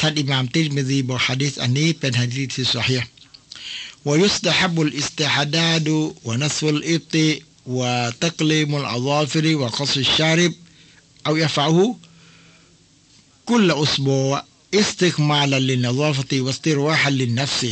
[0.00, 3.10] ท่านอิมามติดมิดีบอกฮะดิษอันนี้เป็นฮะดิษที่สฮีห์
[4.08, 5.88] ويستحب الاستحداد
[6.24, 7.16] ونصف الإبط
[7.66, 10.52] وتقليم الأظافر وقص الشارب
[11.26, 11.96] أو يفعله
[13.46, 17.62] كل أسبوع استكمالا للنظافة واسترواحا للنفس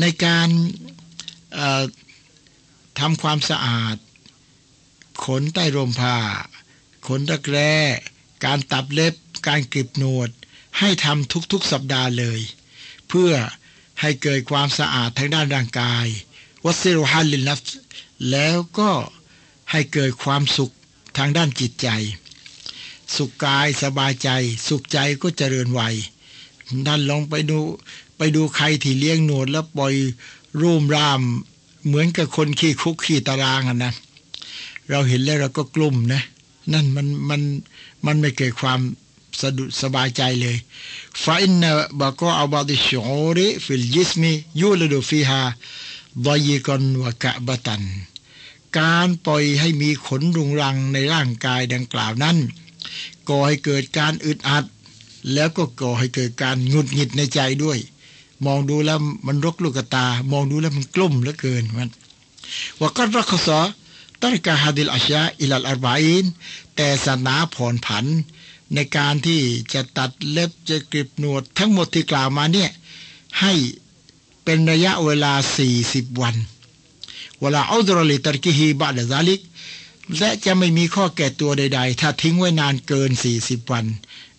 [0.00, 0.48] ในการ
[2.98, 3.96] ทำความสะอาด
[5.24, 6.16] ขนใต้ร่มผ้า
[7.07, 7.57] ขนตะแกร
[8.45, 9.13] การตัดเล็บ
[9.47, 10.29] การกริบหนวด
[10.79, 12.39] ให้ทำทุกๆสัปดาห์เลย
[13.07, 13.31] เพื่อ
[14.01, 16.07] ให้เกิดความสะอาดทางด้านร่างกาย
[16.65, 17.61] วัสรุฮัลลินนัฟ
[18.31, 18.91] แล้วก็
[19.71, 20.73] ให้เกิดความสุข
[21.17, 21.87] ทางด้านจิตใจ
[23.15, 24.29] สุขกายสบายใจ
[24.67, 25.95] สุขใจก็เจริญวัย
[26.87, 27.59] ท่านลองไปดู
[28.17, 29.93] ไปดูใครที่เลี้ยงหนวดแล้วปล่อย
[30.61, 31.21] รูมราม
[31.85, 33.93] เหมือนกับคนขี้คุกขี้ตารางอะนะ
[34.89, 36.21] เราเห็นแล้วเราก็กลุ่มนะ
[36.71, 37.41] นั่นมันมัน
[38.05, 38.79] มันไม่เกิดความ
[39.41, 40.57] สะดุสบายใจเลย
[41.23, 41.63] ฟาอินน
[41.99, 45.41] บะก็อาบาดิชอริฟิลยิสมียูลดูฟีฮา
[46.25, 47.83] ดอยกอนวะกะบะตัน
[48.79, 52.37] การปล่อยให้มีขนรุงรังในร่างกายดังกล่าวนั้น
[53.29, 54.65] ก่อให้เกิดการอึดอัด
[55.33, 57.79] แล้วก็ก่อให้เกิดการหงุดหงิดในใจด้วย
[58.45, 61.89] มองดูแล้วมันรกลูกตา มองดูแล้วมันกลุ่มเหลือเกินมัน
[62.79, 63.59] ว่าก็รักษา
[64.31, 66.25] รกาฮาดิลอาชาอิลัลอาร์บาอิน
[66.75, 68.05] แต่ศาสนาผ่อนผัน
[68.73, 69.41] ในการที่
[69.73, 72.69] จะตัดเล็บจะกริบหนวด ทั้งหมดที่กล่าวมาเนี่ย
[73.39, 73.53] ให้
[74.43, 75.33] เป็นระยะเวลา
[75.77, 76.35] 40 วัน
[77.41, 79.41] เวลาอัลดรลิตรกิฮีบาดซาลิก
[80.19, 83.85] และจะไม่มีข้อแก่ตัวใด ๆ ถ้าทิ้งไว้นานเกิน 40 วัน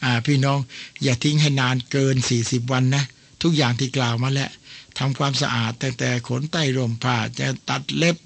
[0.05, 0.59] อ่าพี่น้อง
[1.03, 3.05] อย่าทิ้งให้นานเกิน 40 วันนะ
[3.43, 4.51] ทุกอย่างที่กล่าวมาแล้ว
[4.99, 8.17] ทำความสะอาดแต่แต่ขนใต้ร่มผ้าจะตัดเล็บ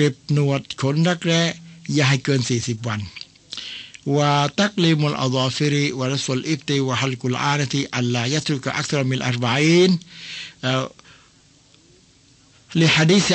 [0.00, 1.42] ก็บหนวดขนรักแร้
[1.94, 3.00] อย่าให้เกินสี่สิบวัน
[4.16, 9.82] ว่าตักลิมุลอัลลอฟิริวะรัสุลอิฟติวะฮัลกุลอานะติอัลลายะทรุกอักตรมิลอัรบาอิ
[12.80, 12.82] ล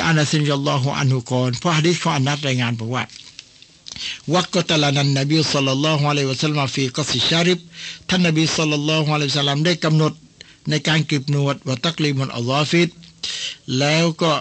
[0.06, 0.58] อานัสินยั
[1.06, 3.04] นฮุกอนเพราะฮะดีษของอานัสรายงานบอกว่า
[4.34, 7.58] วักกตลานันนบีสัลลัลลอฮุอะลัยวะสัลลัมฟีกอสิชาริบ
[8.08, 10.12] ท่านนบีصلى الله عليه وسلمได้กำหนด
[10.70, 12.88] ในการกริบหนวดوتقليم الأظافر
[13.78, 14.32] แล้วก็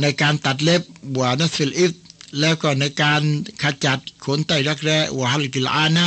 [0.00, 0.82] ในการตัดเล็บ
[1.18, 1.92] ونتف الإبط
[2.40, 3.22] แล้วก็ในการ
[3.62, 6.06] ขจัดขนใต้รักแร้ وحلق العانة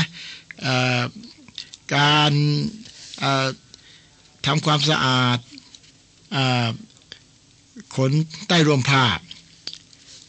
[1.95, 2.33] การ
[4.45, 5.39] ทำความสะอาด
[7.95, 8.11] ขน
[8.47, 9.05] ใต้ร่มผ้า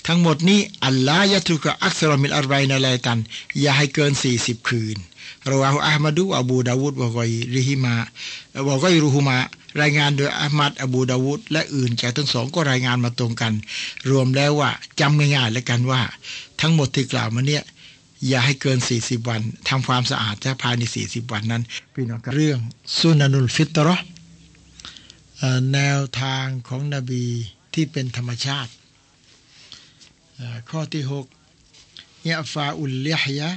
[0.07, 3.19] ทั้งหมดนี้ألا يترك أكثر من أربعين ليلة
[3.61, 4.97] อย่าให้เกิน 40 คืน
[5.51, 7.95] ราวาฮุอามัดูอบูดาวุดวะกอยริฮิมา
[8.69, 9.39] วะกอยรุฮุมา
[9.81, 13.53] รายงานโดยอามัดอบูดาวุดและอื่นจากทั้งสองก็รายงานมาตรงกัน
[14.11, 16.03] รวมแล้วว่าจำง่ายๆแล้วกันว่า
[16.61, 17.65] ทั้งหมดที่กล่าวมาเนี่ย
[18.29, 21.63] อย่าให้เกิน 40 วันทำความสะอาดแค่ภายใน 40 วันนั้น
[21.95, 22.59] พี่น้องเรื่อง
[22.99, 23.97] สุนันุลฟิตรอ
[25.73, 27.25] แนวทางของนบี
[27.75, 28.73] ที่เป็นธรรมชาติ
[30.71, 31.05] ข้อที่
[31.67, 33.51] 6ยะฟาอุลลิฮยะ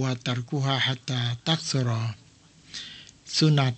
[0.00, 2.02] วะตรกุฮาฮัตตาตักสรอ
[3.36, 3.74] สุนัต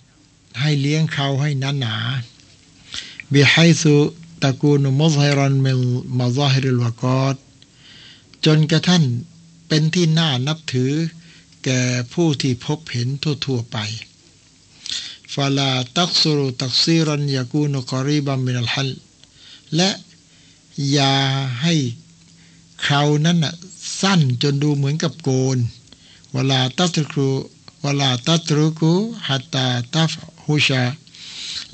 [0.59, 1.95] ให้เลี้ยงเขาให้หนาหนา
[3.31, 3.95] บิไฮสุ
[4.43, 5.83] ตะกูนมุซฮิรันมิล
[6.19, 7.35] มาซาฮิริลวากอด
[8.45, 9.03] จนกระทั่ง
[9.67, 10.91] เป็นที่น่านับถือ
[11.63, 11.81] แก่
[12.13, 13.07] ผู้ที่พบเห็น
[13.45, 13.77] ทั่วๆไป
[15.33, 18.89] ฟาลาตักสุรุตักซีรันยากูนกอรีบัมมินัลฮัล
[19.75, 19.89] และ
[20.91, 21.13] อย่า
[21.61, 21.73] ให้
[22.83, 23.53] เขาวนั้นน่ะ
[24.01, 25.57] สั้นจนดูเหมือนกับโกน
[26.33, 27.29] เวลาตัตครู
[27.81, 28.93] เวลาตัตรุกุ
[29.27, 30.13] ฮัตตาตัฟ
[30.47, 30.83] ฮุชา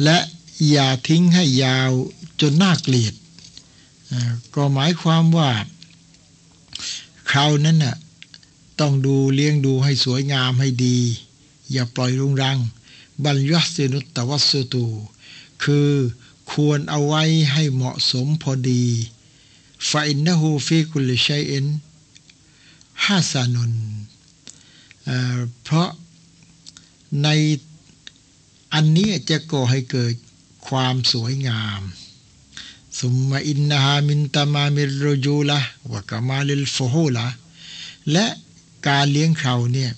[0.03, 0.17] และ
[0.69, 1.91] อย่าทิ้งให้ยาว
[2.41, 3.13] จนน่าเกลียด
[4.55, 5.51] ก็หมายความว่า
[7.29, 7.95] เขาวนั้นน่ะ
[8.79, 10.97] ต้องดูเลี้ยงดูให้สวยงามให้ดี
[11.71, 12.57] อย่าปล่อยรุงรัง
[13.25, 14.85] บัญญัตินุตตวัสตู
[15.63, 15.89] คือ
[16.51, 18.85] ควรเอาไว้ให้เหมาะสมพอดี
[19.89, 21.65] ฟาอินนหูฟีกุลชัยเอ็น
[23.05, 23.73] ฮาสานุน
[25.63, 25.89] เพราะ
[27.23, 27.27] ใน
[28.73, 30.13] อันนี้จะก่อให้เกิด
[30.67, 31.81] ความสวยงาม
[32.99, 35.59] สุมมาอินนาฮามินตามามิรยูละ
[35.91, 37.27] วะกามาลิลฟโฮละ
[38.11, 38.25] และ
[38.87, 39.91] การเลี้ยงเขาเนี่ย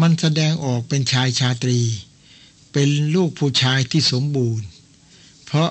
[0.00, 1.80] มันแสดงออกเป็นชายชาตรี
[2.72, 4.66] เป็นลูกผู้ชายที่สมบูรณ์
[5.44, 5.70] เพราะ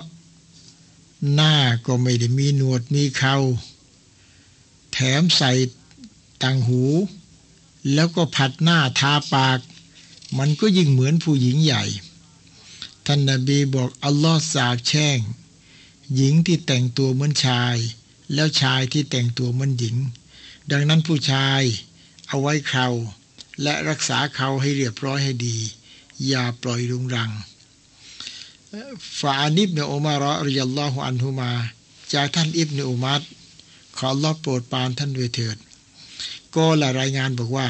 [1.33, 1.55] หน้า
[1.85, 3.35] ก็ไม่ได้มีหนวดมีเขา
[4.93, 5.51] แถมใส่
[6.43, 6.83] ตังหู
[7.93, 9.59] แล้วก็ผัดหน้าทาปาก
[10.37, 11.83] มันก็ยิ่งเหมือนผู้หญิงใหญ่
[13.05, 15.19] ท่านนบีบอกอัลลอฮ์สาบแช่ง
[16.15, 17.77] หญิงที่แต่งตัวเหมือนชาย
[18.33, 19.95] แล้วชายที่แต่งตัวเหมือนหญิง
[20.71, 21.61] ดังนั้นผู้ชาย
[22.27, 22.87] เอาไว้เขา
[23.61, 25.57] และรักษาเขาให้เรียบร้อยให้ดี
[26.27, 27.31] อย่าปล่อยรุงรัง
[29.19, 31.51] ฟาอานิบเนอุมารริยัลลอฮุอันฮุมา
[32.13, 33.21] จากท่านอิบเนอุมัด
[33.97, 35.57] ขอลอโปรดปานท่านด้วยเถิด
[36.55, 37.67] ก็ละรายงานบอกว่า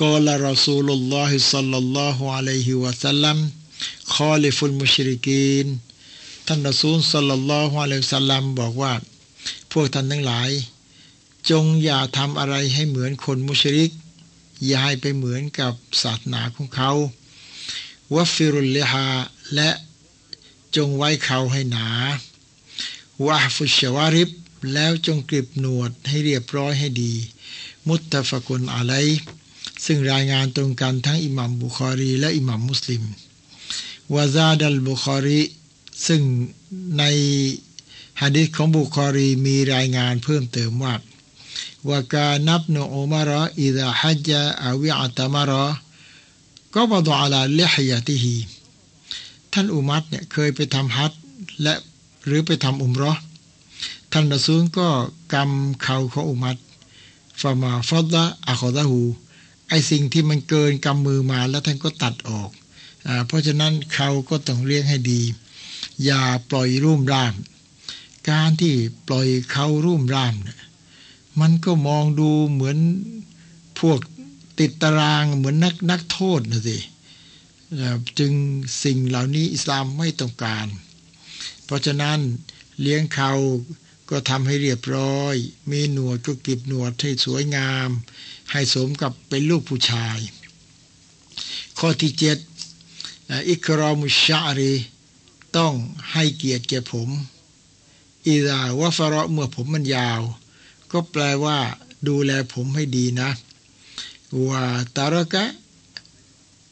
[0.00, 3.38] ก็ละรอซูลุลลอฮิสัลลัลลอฮุอะลัยฮิวะสัลลัม
[4.14, 5.66] คอลิฟุลมุชริกีน
[6.46, 8.92] ท่านรอซูลสัลลัลลอฮุอะลัยฮิสัลลัมบอกว่า
[9.72, 10.50] พวกท่านทั้งหลาย
[11.50, 13.90] จงอย่าทำอะไรให้เหมือนคนมุชริก
[14.66, 16.92] อย่าให้ไปเหมือนกับศาสนาของเขา
[18.14, 19.08] วัฟิรุลเลฮา
[19.54, 19.70] และ
[20.76, 21.88] จงไว้เขาให้หนา
[23.26, 24.30] วะฟุชวาริบ
[24.72, 27.12] แล้วจงกริบหนวดให้เรียบร้อยให้ดี
[27.88, 28.94] มุตตะฟะกุลอะไร
[29.84, 33.02] ซึ่งรายงานตรงกันทั้งอิหมัมบุคอรีและอิหมัมมุสลิม
[34.14, 35.40] วาซาดัลบุคอรี
[36.06, 36.22] ซึ่ง
[36.98, 37.02] ใน
[38.20, 40.94] ฮะดิษของบุคอรีมีรายงานเพิ่มเติมว่า
[41.88, 45.52] วากานับโนอุมารอิดะฮัจจาอวิอัตมาร
[46.74, 48.36] ก็บดอาลาเลหยาติฮี
[49.52, 51.12] ท่านอุมัตเนี่ยเคยไปทำฮัจ
[51.62, 51.74] และ
[52.26, 53.12] หรือไปทำอุมรอ
[54.12, 54.88] ท่านรอซูลก็
[55.32, 56.56] กำเขาของอุมัต
[57.40, 59.00] ฟามาฟอดละอะคอดะหู
[59.68, 62.50] ไอสิ่งที่มันเกินกำมือมาแล้วท่านก็ตัดออก
[63.26, 65.22] เพราะฉะนั้นเขาก็ต้องเลี้ยงให้ดี
[66.04, 67.34] อย่าปล่อยรุ่มร่าม
[68.30, 68.74] การที่
[69.08, 70.60] ปล่อยเขารุ่มร่ามเนี่ย
[71.40, 72.78] มันก็มองดูเหมือน
[73.80, 73.98] พวก
[74.58, 76.78] ติดตารางเหมือนนักนักโทษนะสิ
[78.18, 78.32] จึง
[78.84, 80.66] สิ่งเหล่านี้อิสลามไม่ต้องการ
[81.64, 82.18] เพราะฉะนั้น
[82.80, 83.32] เลี้ยงเขา
[84.10, 85.34] ก็ทำให้เรียบร้อย
[85.70, 87.88] มีหนวดก็เกิบหนวดให้สวยงาม
[88.52, 90.18] ให้สมกับเป็นลูกผู้ชาย
[91.78, 92.38] ข้อที่เจ็ด
[93.48, 94.74] อิครอมุชารี
[95.56, 95.74] ต้อง
[96.12, 97.08] ให้เกียรติแก่ผม
[98.26, 100.20] อิดาวะฟาระเมื่อผมมันยาว
[100.92, 101.58] ก็แปลว่า
[102.08, 103.30] ดูแลผมให้ดีนะ
[104.48, 104.62] ว่า
[104.96, 105.44] ตารกะ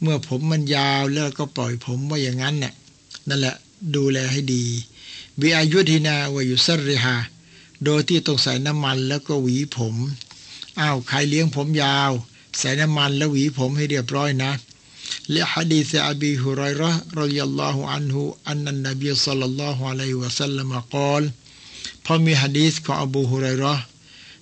[0.01, 2.75] เมื่อผมมันยาวแล้วก็ปล่อยผมว่าอย่างนั้นเนี่ย
[3.29, 3.57] นั่นแหละ
[3.95, 4.64] ดูแลให้ดี
[5.40, 7.17] วิอายุทินาวายุสริฮา
[7.85, 9.95] โดยที่ต้องใส่น้ำมันแล้วก็หวีผม
[10.81, 12.11] อ้าวใครเลี้ยงผมยาว
[12.59, 14.53] ใส่น้ำมันแล้วหวีผมให้เรียบร้อยนะ
[15.33, 21.23] และฮะดีษอบีฮุไรระรดิยัลลอฮุอันฮุอันนันนบีสัลลัลลอฮุอะลัยฮิวะสัลลัมกล่าว
[22.05, 23.75] พอมีฮะดีษของอบูฮุไรระ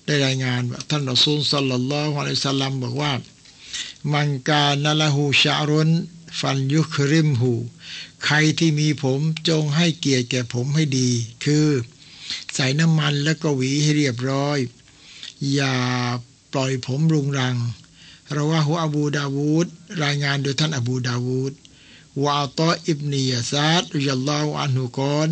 [0.05, 3.13] ได้รายงานว่าท่านอัสูลสัลลัลลอฮุอะลัยฮิสัลลัมบอกว่า
[4.13, 5.89] มันกาณละหูชารุน
[6.39, 7.53] ฟันยุคริมหู
[8.25, 11.09] ใครที่มีผมจงให้เกียรติแก่ผมให้ดี
[11.43, 11.67] คือ
[12.53, 14.57] ใส่น้ำมันแล้วก็หวีให้เรียบร้อย
[15.53, 15.75] อย่า
[16.53, 17.55] ปล่อยผมรุงรัง
[18.33, 19.67] เราว่าหัวอบูดาวูด
[20.03, 21.53] รายงานโดยท่านอบูดาวูด
[22.23, 25.29] วาตออิบนียซาดยัลลอฮุอันฮุกอน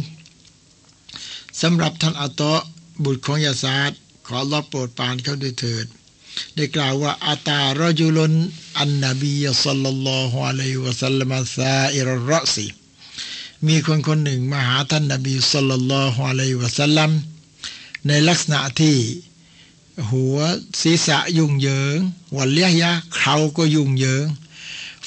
[1.62, 2.56] สำหรับท่านอัตอ
[3.04, 3.92] บุตรของยาซาด
[4.28, 5.86] ขอรับโปรดปานเขาด้วยเถิด
[6.56, 12.68] ได้กล่าวว่าأتى رجل النبي صلى الله عليه وسلم ثائر الرأس
[13.68, 17.12] มีคนคนหนึ่งมาหาท่านนบีصلى الله عليه وسلم
[18.08, 18.98] ในลักษณะที่
[20.10, 20.38] หัว
[20.82, 21.98] ศีรษะยุ่งเหยิง
[22.36, 24.26] واللحيةเขาก็ยุ่งเหยิง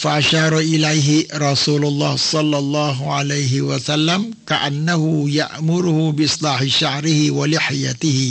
[0.02, 4.20] فأشار إليه رسول الله صلى الله عليه وسلم
[4.50, 8.30] كأنه يأمره بإصلاح شعره ولحيته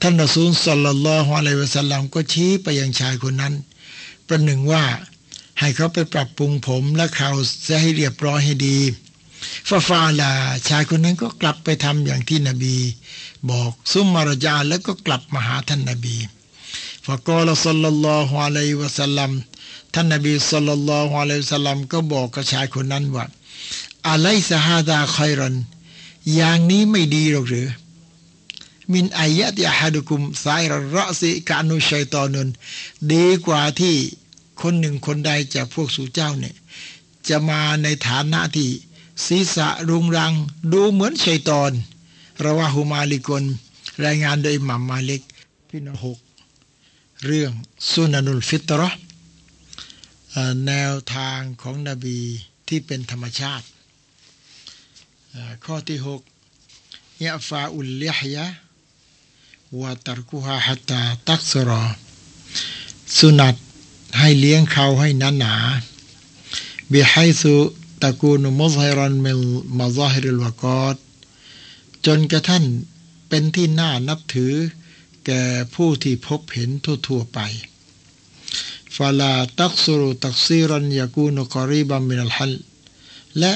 [0.00, 3.54] ท่านรอซูลสัลลัลลอฮุอะลัยฮิวะสัลลัมก็ชี้ไปยังชายคนนั้น
[4.26, 4.84] ประหนึ่งว่า
[5.60, 7.30] ให้เขาไปปรับปรุงผมและเขา
[7.66, 8.78] จะให้เรียบร้อยให้ดี
[9.68, 10.32] ฟาฟาลา
[10.68, 12.76] ชายคนนั้นก็กลับไปทำอย่างที่นบี
[13.50, 16.16] บอกซุมมารจาแล้วก็กลับมาหาท่านนบี
[17.06, 19.30] ฟะกอลสัลลัลลอฮุอะลัยวะสัลลัม
[19.94, 23.24] ท่านนบีสัลลัลลอฮุอะลัยวะสัลลัมก็บอกกับชายคนนั้นว่า
[24.08, 25.54] อะไรสฮาดาคอยรอน
[26.34, 27.68] อย่างนี้ไม่ดีหรอกหรือ
[28.92, 32.48] มินอายะติอาฮัดุคุมสายรรสิกานุชัยตอนุน
[33.12, 33.96] ดีกว่าที่
[34.60, 36.54] คนหนึ่งคนใดจากพวกสู่เจ้าเนี่ย
[37.28, 38.68] จะมาในฐานะที่
[39.26, 40.32] ศีรษะรุงรัง
[40.72, 41.72] ดูเหมือนชัยตอน
[42.44, 43.44] ระวาหุมาลิกล
[44.04, 45.22] รายงานโดยมัมมาลิก
[45.68, 46.18] พี่น้องหก
[47.24, 47.52] เรื่อง
[47.90, 48.90] สุนันุลฟิตรอ
[50.66, 52.18] แนวทางของนบี
[52.68, 53.66] ที่เป็นธรรมชาติ
[55.64, 56.20] ข้อที่หก
[57.24, 58.46] ยะฟาอุลลิฮยะ
[59.80, 61.82] วะตรกุฮาฮัตตาตักสรอ
[63.16, 63.56] สุนัต
[64.18, 65.54] ให้เลี้ยงเขาให้หนาหนา
[66.88, 67.56] เบิไฮซุ
[68.02, 69.44] ตะกูนมุซฮิรันมิล
[69.78, 70.86] มาซาฮิริลวะกอ
[72.06, 72.64] จนกระทั่น
[73.28, 74.54] เป็นที่น่านับถือ
[75.26, 75.42] แก่
[75.74, 77.38] ผู้ที่พบเห็นทั่วๆไป
[78.96, 82.52] فلا تقصر تقصيرا يكون قريبا من الحلق
[83.38, 83.52] และ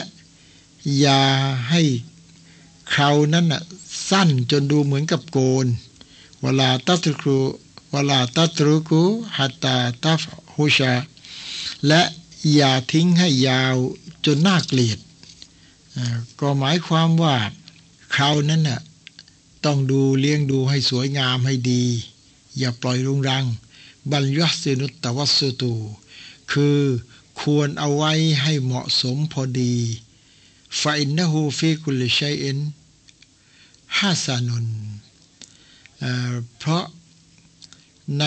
[0.98, 1.22] อย่า
[1.68, 1.82] ให้
[2.92, 3.62] เขานั้นน่ะ
[4.10, 5.66] สั้นจนดูเหมือนกับโกน
[6.42, 10.94] ولا تترك ولا تترك حتى تفحش
[11.86, 12.02] และ
[12.54, 13.76] อย่าทิ้งให้ยาว
[14.24, 14.98] จนน่าเกลียด
[16.40, 17.36] ก็หมายความว่า
[18.12, 18.80] เขานั้นน่ะ
[19.64, 21.84] ต้องดูเลี้ยงดูให้สวยงามให้ดี
[22.58, 23.44] อย่าปล่อยรุงรัง
[24.10, 25.74] بل يحسن التوسط
[26.52, 26.80] คือ
[27.40, 29.76] ควรเอาไว้ให้เหมาะสมพอดี
[30.80, 34.66] فإنه في كل شيء حسن
[36.58, 36.84] เพราะ
[38.18, 38.24] ใน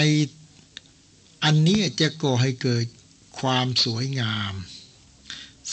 [1.43, 2.85] อันนี้จะก่อให้เกิด
[3.39, 4.53] ความสวยงาม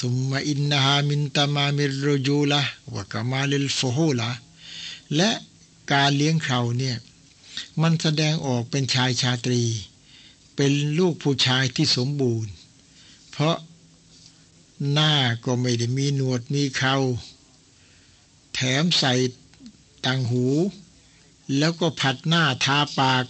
[0.01, 4.31] ثم إنها من تمام الرجولة وكمال الفحولة
[5.17, 5.31] และ
[5.93, 6.97] การเลี้ยงเขาเนี่ย
[7.83, 9.63] มันแสดงออกเป็นชายชาตรี
[10.57, 12.53] เป็นลูกผู้ชายที่สมบูรณ์
[13.31, 13.57] เพราะ
[14.93, 15.13] หน้า
[15.45, 16.97] ก็ไม่ได้มีหนวดมีเขา
[18.55, 19.15] แถมใส่
[20.05, 20.47] ต่างหู
[21.59, 23.25] แล้วก็ผัดหน้าทาปาก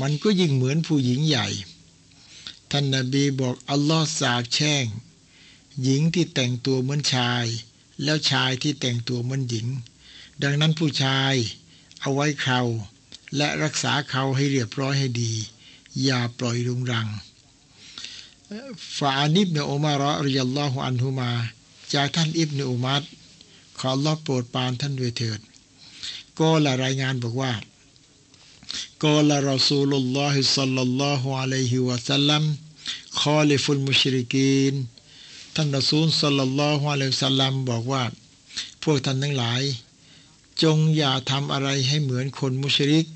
[0.00, 1.48] มันก็ยิ่งเหมือนผู้หญิงใหญ่
[2.70, 4.84] ท่านนาบีบอก อัลลอฮ์สาบแช่ง
[5.82, 7.46] หญิงที่แต่งตัวเหมือนชาย
[8.02, 9.66] แล้วชายที่แต่งตัวเหมือนหญิง
[10.42, 11.34] ดังนั้นผู้ชาย
[12.00, 12.60] เอาไว้เขา
[13.36, 15.32] และรักษาเขาให้เรียบร้อยให้ดี
[16.04, 17.08] อย่าปล่อยรุงรัง
[18.98, 21.30] ฟานิบเนอุมารอริยัลลอฮุอันฮุมา
[21.94, 23.02] จากท่านอิบเนอุมัด
[23.78, 25.40] ขอรอบโปรดปานท่านด้วยเถิด
[26.38, 27.52] ก็ละรายงานบอกว่า
[29.02, 32.42] ก็ละรอซูลุลลอฮิสัลลัลลอฮุอะลัยฮิวะสัลลัม
[33.20, 34.74] คอลิฟุลมุชริกีน
[35.54, 38.02] ท่านรอซูลสลลัลลอฮุอะลัยฮิสัลลัมบอกว่า
[38.82, 39.62] พวกท่านทั้งหลาย
[40.62, 43.06] จงอย่าทำอะไรให้เหมือนคนมุชริก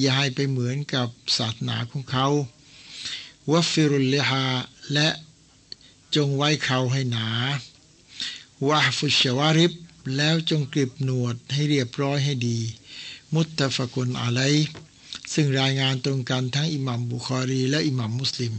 [0.00, 2.26] อย่าให้ไปเหมือนกับศาสนาของเขา
[3.50, 4.46] วัฟิรุลเลฮา
[4.92, 5.08] และ
[6.16, 7.28] จงไว้เขาให้หนา
[8.68, 9.72] วะฟุชวาริบ
[10.16, 12.58] แล้วจงกริบหนวดให้เรียบร้อยให้ดี
[13.34, 14.40] มุตตะฟกุลอะไร
[15.32, 18.54] ซึ่งรายงานตรงกันทั้งอิหมัมบุคอรีและอิหมัมมุสลิม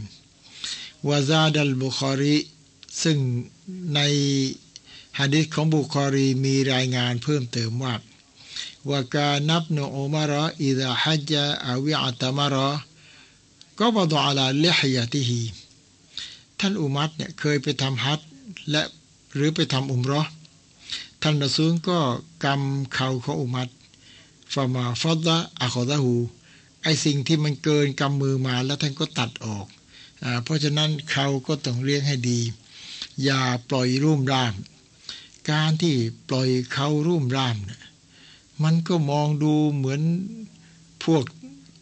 [1.08, 2.36] وزاد البخاري
[3.02, 3.18] ซึ่ง
[3.94, 4.00] ใน
[5.18, 7.94] ฮะดิษของบุคอรีมีรายงานเพิ่มเติมว่า
[8.88, 15.42] وكان ابن عمر إذا حج أو اعتمر قبض على لحيته
[16.60, 18.20] ท่านอุมัรเนี่ยเคยไปทำฮัจ
[18.70, 18.82] และ
[19.34, 20.22] หรือไปทำอุมรอ
[21.22, 21.98] ท่านรอซูลก็
[22.44, 23.68] กำเข่าของอุมัต
[24.52, 26.14] ฟามาฟัดละอัคดะหู
[26.82, 29.66] ไอสิ่งที่มันเกินกำมือมาแล้วท่านก็ตัดออก
[30.22, 32.40] อเพราะฉะนั้นเขาก็ต้องเลี้ยงให้ดี
[33.24, 34.54] อย่าปล่อยรุ่มร่าม
[35.50, 35.96] การที่
[36.28, 37.82] ปล่อยเขารุ่มร่ามเนี่ย
[38.62, 40.00] มันก็มองดูเหมือน
[41.04, 41.24] พวก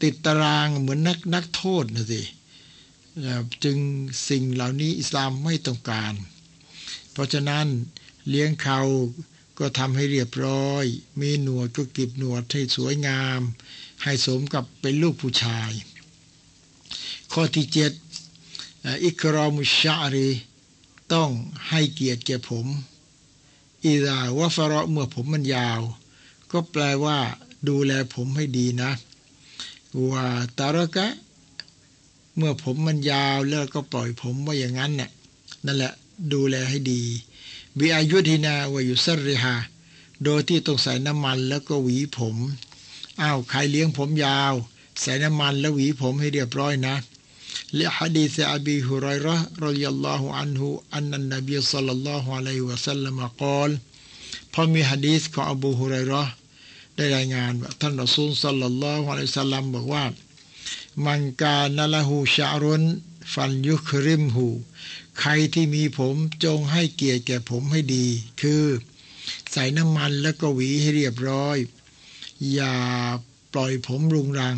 [0.02, 2.22] ติดตารางเหมือนนักนักโทษนะสิ
[3.64, 3.78] จึง
[4.28, 6.14] สิ่งเหล่านี้อิสลามไม่ต้องการ
[7.12, 7.66] เพราะฉะนั้น
[8.28, 8.80] เลี้ยงเขา
[9.58, 10.84] ก็ทำให้เรียบร้อย
[11.20, 13.40] มีหนวดก็กิบหนวดให้สวยงาม
[14.02, 15.70] ให้สมกับเป็นลูกผู้ชาย
[17.32, 17.92] ข้อที่เจ็ด
[19.04, 20.28] อิครอมุชารี
[21.12, 21.30] ต้อง
[21.68, 22.66] ให้เกียรติแก่ผม
[23.84, 25.80] อิดาวะฟรอเมื่อผมมันยาว
[26.50, 27.18] ก็แปลว่า
[27.68, 28.90] ดูแลผมให้ดีนะ
[30.10, 30.26] ว่า
[30.58, 31.06] ตารกะ
[32.36, 35.10] เมื่อผมมันยาวแล้วก็ปล่อยผมไว้อย่างนั้นเนี่ย
[35.64, 35.92] นั่นแหละ
[36.32, 37.02] ดูแลให้ดี
[37.78, 39.54] วิอายุทินาวายุสริฮา
[40.24, 42.36] โดยที่ต้องใส่น้ำมันแล้วก็หวีผม
[43.20, 44.54] อ้าวใครเลี้ยงผมยาว
[45.00, 46.94] ใส่น้ำมันแล้วหวีผมให้เรียบร้อยนะ
[47.74, 53.70] และฮะดีษอบีฮุไรระรดิยัลลอฮุอันฮุอันนันนบีสัลลัลลอฮุอะลัยฮิวะสัลลัมกล่าว
[54.52, 56.24] พอมีฮะดีษของอบูฮุไรระ
[56.96, 60.04] ได้รายงานว่าท่านรอซูลสัลลัลลอฮุอะลัยฮิสัลลัมบอกว่า
[61.06, 62.82] มันกานละหูชารุน
[63.34, 64.48] ฟันยุคริมหู
[65.20, 66.14] ใครที่มีผม
[66.44, 68.06] จงให้เกียรติแก่ผมให้ดี
[68.40, 68.64] คือ
[69.52, 71.56] ใส่น้ำมันแล้วก็หวีให้เรียบร้อย
[72.52, 72.74] อย่า
[73.52, 74.56] ปล่อยผมรุงรัง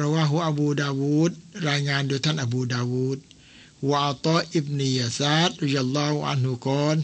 [0.00, 1.32] ราว่าหัวอบูดาวูด
[1.68, 3.18] รายงานโดยท่านอบูดาวูด
[3.90, 6.96] วาตออิบนียซาดรุยัลลอฮุอันฮุกอน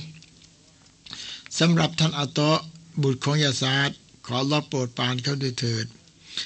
[1.59, 2.53] สำหรับท่านอัตอ
[3.03, 3.91] บุตรของยาซาด
[4.27, 5.87] ขอรับโปรดปานเขาด้วยเถิด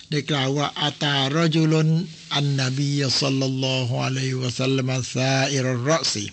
[0.09, 1.89] ได้กล่าวว่าอาตารจุลน
[2.35, 2.89] อันนบี
[3.21, 6.25] สัลลัลลอฮุอะลัยวะสัลลัมซาอิรรอซี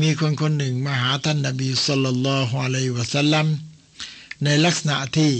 [0.00, 3.46] มีคนคนหนึ่งมาหาท่านนบีสัลลัลลอฮุอะลัยวะสัลลัม
[4.44, 5.34] ในลักษณะที่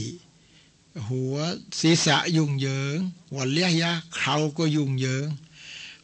[1.08, 1.36] หัว
[1.80, 2.98] ศีรษะยุ่งเหยิง
[3.36, 5.26] วันเลียยะเขาก็ยุ่งเหยิง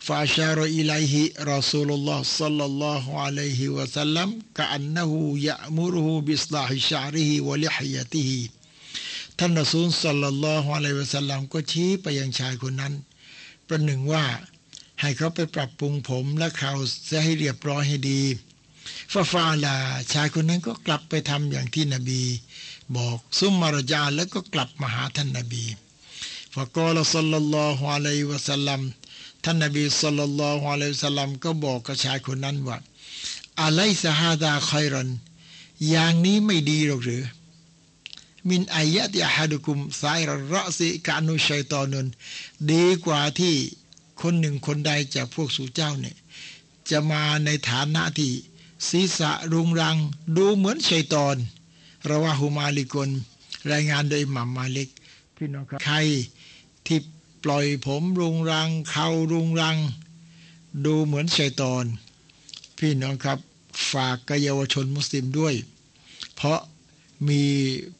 [0.07, 8.41] ฟาชารอิลัยฮิรอซูลุลลอฮ์ซัลลัลลอฮุอะลัยฮิวะสัลลัมกะอันนะฮูยะมุรุฮูบิสลาฮิชาริฮิวะลิฮยะติฮิ
[9.39, 12.95] ท่านรอซูลสัลลัลลอฮุอะลัยฮิวะสัลลัมก็ชี้ไปยังชายคนนั้น
[13.68, 14.24] ประหนึ่งว่า
[15.01, 16.72] ให้เขาไปปรับปรุงผมและเขา
[17.11, 18.22] จะให้เรียบร้อยให้ดี
[19.12, 19.76] ฟาฟาลา
[20.12, 22.22] ชายคนนั้นก็กลับไปทำอย่างที่นบี
[22.97, 25.64] บอกซุมมารจาแล้วก็กลับมาหาท่านนบี
[26.59, 28.81] ฟะกอลสัลลัลลอฮุอะลัยวะสัลลัม
[29.45, 32.79] ท่านนบีสัลลัลลอฮุอะลัยฮิวะสัลลัมก็บอกกับชายคนนั้นว่า
[33.63, 35.09] อะไลซะฮาดาคอยรัน
[35.89, 37.23] อย่างนี้ไม่ดีหรอกหรือ
[38.49, 42.07] มินอายะติอะฮัดุคุมไซรระซิกานุชัยตอนุน
[42.71, 43.55] ดีกว่าที่
[44.21, 46.17] คนหนึ่งคนใดจากพวกสู่เจ้าเนี่ย
[46.91, 48.33] จะมาในฐานะที่
[48.89, 49.97] ศีรษะรุงรัง
[50.37, 51.37] ดูเหมือนชัยตอน
[52.11, 53.11] ระวาหุมาลิกล
[53.73, 54.89] รายงานโดยหมัมมาลิก
[55.37, 55.97] พี่น้องครับใคร
[56.89, 57.01] ที่
[57.45, 59.76] ปล่อยผมรุงรังเขารุงรัง
[60.84, 61.84] ดูเหมือนชัยตอน
[62.78, 63.39] พี่น้องครับ
[63.93, 65.55] ฝากกเยาวชนมุสลิมด้วย
[66.34, 66.61] เพราะ
[67.28, 67.43] มี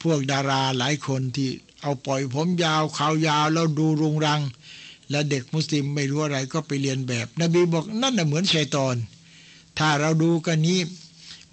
[0.03, 1.51] พวกดาราหลายคนที่
[1.83, 4.41] เอาปล่อยผมยาวขาวยาวแล้วดูรุงรัง
[5.11, 8.97] และเด็กมุสลิมไม่รู้อะไรก็ไปเรียนแบบ นบีบอกนั่นน่ะเหมือนชัยตอน
[9.79, 10.81] ถ้าเราดูกันนี้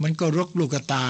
[0.02, 1.06] มันก็รกลูกตา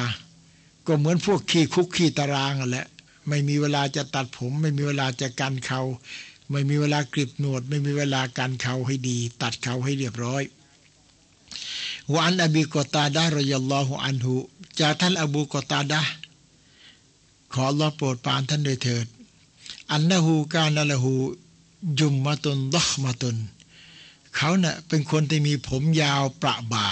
[0.87, 2.85] ก็เหมือนพวกขี้คุกขี้ตารางอะแหละ
[3.27, 5.81] ไม่มีเวลาจะตัดผม ไม่มีเวลาจะกันเขา
[6.51, 10.43] ไม่มีเวลากริบหนวด ไม่มีเวลากันเขาให้ดี ตัดเขาให้เรียบร้อย
[12.13, 14.35] วานอบีกตาดารยัลลอฮุอันหุ
[14.79, 16.01] จากท่านอบูกตาดา
[17.53, 19.05] ขอรอโปรดปานท่านโดยเถิด
[19.91, 21.13] อันนะฮูกานะละหู
[21.99, 23.37] จุมมาตุนดอกมาตุน
[24.35, 26.87] เขาเนะ่ะเป็นคนที่มีผมยาวประบ่า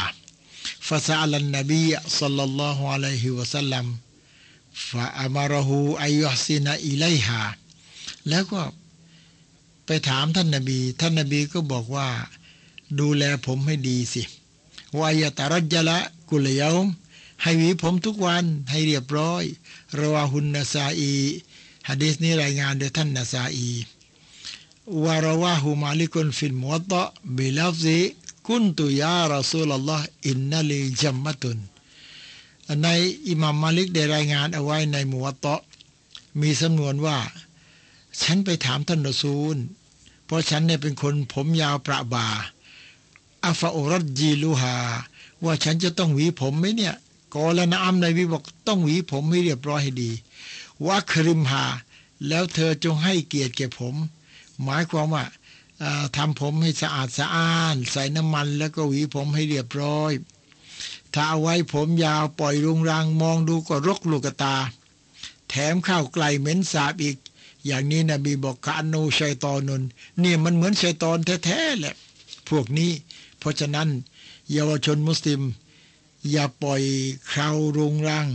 [0.88, 1.82] ฟาซาลันนบี
[2.20, 3.86] สัลลัลลอฮุอะลัยฮิวะสัลลัม
[4.88, 7.42] فأمره أن يحسن إليها
[8.30, 8.62] แล้วก็
[9.86, 12.10] ไปถามท่านนบี ท่านนบีก็บอกว่า
[13.00, 14.24] ดูแลผมให้ดีสิ
[15.00, 16.86] وأن يترجل كل يوم
[17.42, 19.44] ให้หวีผมทุกวันให้เรียบร้อย
[20.00, 21.14] رواه النسائي
[21.88, 23.70] ฮะดีษนี้รายงานโดยท่านนาซาอี
[25.04, 31.60] ورواه مالك في الموطأ بلفظ قلت يا رسول الله إن لي جمة
[32.84, 32.88] ใน
[33.28, 35.62] อิหมัมมาลิกได้รายงานเอาไว้ในมุวัตตะ
[36.42, 37.18] มีสำนวนว่า
[38.22, 39.58] ฉันไปถามท่านรอซูล
[40.26, 42.28] เพราะฉันเนี่ยเป็นคนผมยาวประบา
[43.46, 44.76] อัฟาอรัจีลูฮา
[45.44, 46.96] ว่าฉันจะต้องหวีผมไหมเนี่ย
[47.34, 50.12] กอละนะอัมในวิบอกต้องหวีผมให้เรียบร้อยให้ดี
[50.86, 51.66] วัคริมหา
[52.28, 53.96] แล้วเธอจงให้เกียรติแก่ผม
[54.64, 55.26] หมายความว่า
[56.16, 60.12] ทำผมให้สะอาดสะอ้าน ใส่น้ำมันแล้วก็หวีผมให้เรียบร้อย
[61.14, 64.56] ถ้าเอาไว้ผมยาวปล่อยรุงรังมองดูก็รกลูกตา
[65.50, 67.18] แถมข้าวไกลเหม็นสาบอีก
[67.66, 69.82] อย่างนี้นะบีบอกกาโนชัยตอนน
[70.20, 71.96] เนี่ยมันเหมือนชัยตอนแท้ๆแหละ
[72.50, 72.92] พวกนี้
[73.40, 73.90] เพราะฉะนั้น
[74.52, 75.42] เยาวชนมุสลิม
[76.32, 76.82] อย่าปล่อย
[77.32, 78.28] คราวรุงรัง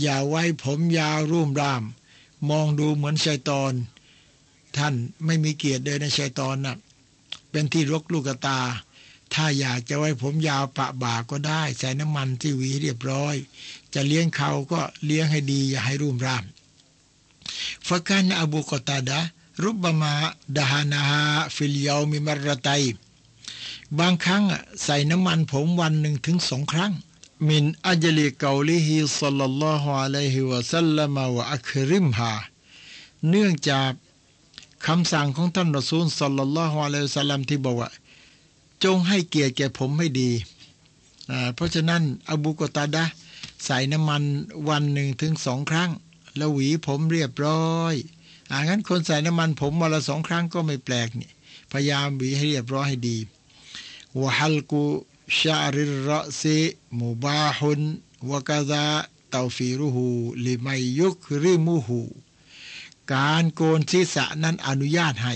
[0.00, 1.82] อย่าไว้ผมยาวรุ่มราม
[2.50, 3.72] มองดูเหมือนชัยตอน
[4.76, 4.94] ท่าน
[5.24, 6.76] ไม่มีเกียรติเลยในชัยตอนนะ่ะ
[7.50, 8.58] เป็นที่รกลูกตา
[9.34, 13.34] ถ้าอยากจะไว้ผมยาวปะบ่าก็ได้ ใส่น้ำมันที่หวีเรียบร้อย
[13.94, 16.44] จะเลี้ยงเขาก็เลี้ยงให้ดีอย่าให้รุ่มร่าม
[17.88, 19.20] ฟะกันอบูกตาดะ
[19.62, 20.12] รุบบมา
[20.56, 21.22] ดาฮานาฮา
[21.54, 22.68] ฟิลยามิมารไต
[23.98, 24.44] บางครั้ง
[24.84, 26.92] ใส่น้ำมันผมวันหนึ่งถึงสองครั้ง
[27.48, 32.32] มินอัจลิกาลิฮิสัลลัลลอฮุอะลัยฮิวะสัลลัมวะอัคริมฮา
[33.28, 33.92] เนื่องจาก
[34.86, 37.90] คำสั่งของท่านรอซูลสัลลัลลอฮุอะลัยฮิสัลลัมที่บอกว่า
[38.84, 40.30] จงให้เกียรติแก่ผมให้ดี
[41.54, 43.04] เพราะฉะนั้นอบูกตาดะ
[43.64, 44.22] ใส่น้ำมัน
[44.68, 45.90] วันหนึ่งถึงสองครั้ง
[46.36, 47.94] แล้วหวีผมเรียบร้อย
[48.50, 51.30] อางั้นคนใส่น้ำมันผมวันละสองครั้งก็ไม่แปลกนี่
[51.72, 53.16] พยายามหวีให้เรียบร้อยให้ดี
[54.20, 54.84] วะฮัลกุ
[55.38, 56.10] ชาริร
[56.40, 56.58] ซี
[57.00, 57.80] มุบาฮุน
[58.30, 58.86] วะกาซา
[59.34, 60.06] ตาฟีรุหู
[60.44, 60.68] ลิไม
[60.98, 62.00] ยุคริมุหู
[63.12, 65.34] การโกนศีรษะนั้นอนุญาตให้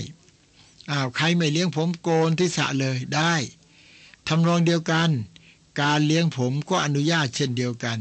[0.89, 3.33] อ้าวใครไม่เลี้ยงผมโกนศีรษะเลยได้
[4.27, 5.09] ทำนองเดียวกัน
[5.81, 7.99] การเลี้ยงผมก็อนุญาตเช่นเดียวกัน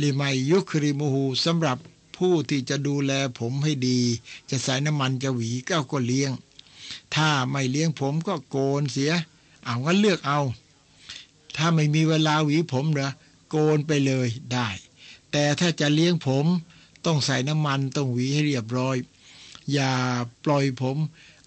[0.00, 1.78] ลิไมยุคริมูหูสำหรับ
[2.16, 4.00] ผู้ที่จะดูแลผมให้ดี
[4.50, 6.32] จะใส่น้ำมันจะหวีก็ก็เลี้ยง
[7.14, 9.12] ถ้าไม่เลี้ยงผมก็โกนเสีย
[9.64, 10.40] เอาก็เลือกเอา
[11.56, 13.10] ถ้าไม่มีเวลาหวีผมเหรอ
[13.50, 14.68] โกนไปเลยได้
[15.32, 16.46] แต่ถ้าจะเลี้ยงผม
[17.06, 18.96] ต้องใส่น้ำมันต้องหวีให้เรียบร้อย
[19.72, 19.92] อย่า
[20.44, 20.96] ปล่อยผม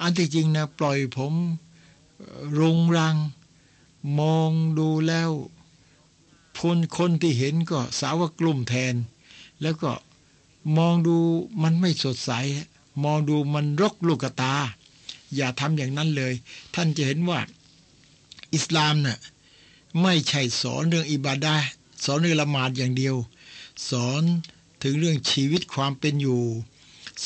[0.01, 1.33] อันที่จริงนะปล่อยผม
[2.59, 3.15] รุงรัง
[4.19, 5.31] มองดูแล้ว
[6.57, 8.95] พนคนที่เห็นก็สาวกลุ่มแทน
[9.61, 9.91] แล้วก็
[10.77, 11.17] มองดู
[11.61, 12.31] มันไม่สดใส
[13.03, 14.55] มองดูมันรกลูกตา
[15.35, 16.33] อย่าทำอย่างนั้นเลย
[16.75, 17.39] ท่านจะเห็นว่า
[18.53, 19.17] อิสลามนะ่ะ
[20.01, 21.55] ไม่ใช่สอนเรื่องอิบาดา
[22.03, 23.15] สอนเรื่องละหมาดอย่างเดียว
[23.89, 24.23] สอน
[24.83, 26.41] ถึงเรื่องชีวิตความเป็นอยู่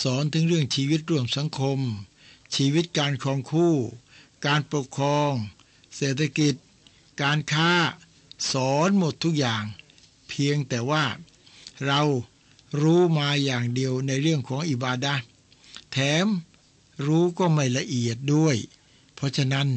[0.01, 1.79] สอนถึงเรื่องชีวิตร่วมสังคม
[2.55, 3.75] ชีวิตการครองคู่
[4.45, 5.31] การปกครอง
[5.95, 6.53] เศรษฐกิจ
[7.21, 7.71] การค้า
[8.51, 9.63] สอนหมดทุกอย่าง
[10.29, 11.05] เพียงแต่ว่า
[11.85, 12.01] เรา
[12.81, 15.13] รู้มาอย่างเดียวในเรื่องของอิบาดา
[15.91, 16.27] แถม
[17.05, 18.55] รู้ก็ไม่ละเอียดด้วย
[19.15, 19.67] เพราะฉะนั้น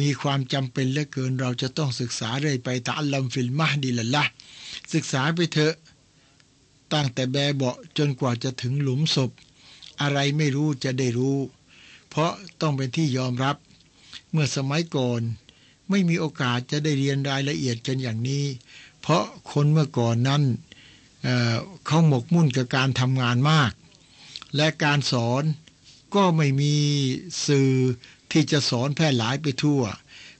[0.00, 4.24] มีความจำเป็นเหลือเกินเราจะต้องศึกษาเรื่อยไปตะลัมฟิลมาดีละละ
[4.92, 5.74] ศึกษาไปเถอะ
[6.92, 9.30] ตั้งแต่แบเบาจนกว่าจะถึงหลุมศพ
[10.00, 11.38] อะไรไม่รู้จะได้รู้
[12.10, 13.56] เพราะต้องเป็นที่ยอมรับ
[14.30, 15.20] เมื่อสมัยก่อน
[15.90, 18.44] ไม่มีโอกาสจะได้เรียนรายละเอียดกันอย่างนี้
[19.00, 20.42] เพราะคนเมื่อก่อนนั้น
[21.22, 23.72] เเขาหมกมุ่นกับการทำงานมาก
[24.56, 25.42] และการสอน
[26.14, 26.74] ก็ไม่มี
[27.46, 27.72] สื่อ
[28.32, 29.82] ที่จะสอนแพร่หลายไปทั่ว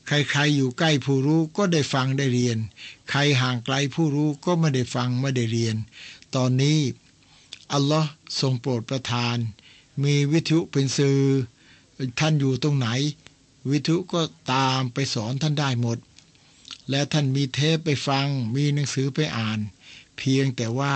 [0.07, 2.59] ใครๆอยู่ใกล้ผู้รู้ก็ได้ฟังได้เรียน
[3.11, 5.77] ใครห่างไกลผู้รู้ก็ไม่ได้ฟังไม่ได้เรียน
[6.35, 6.79] ตอนนี้
[7.73, 8.11] อัลลอฮ์
[8.41, 9.37] ทรงโปรดประทาน
[10.05, 11.21] มีวิทยุเป็นสื่อ
[12.21, 12.89] ท่านอยู่ตรงไหน
[13.71, 14.23] วิทุก็
[14.53, 15.99] ตามไปสอนท่านได้หมด
[16.91, 19.59] และท่านมีเทปไปฟังมีหนังสือไปอ่าน
[20.19, 20.95] เพียงแต่ว่า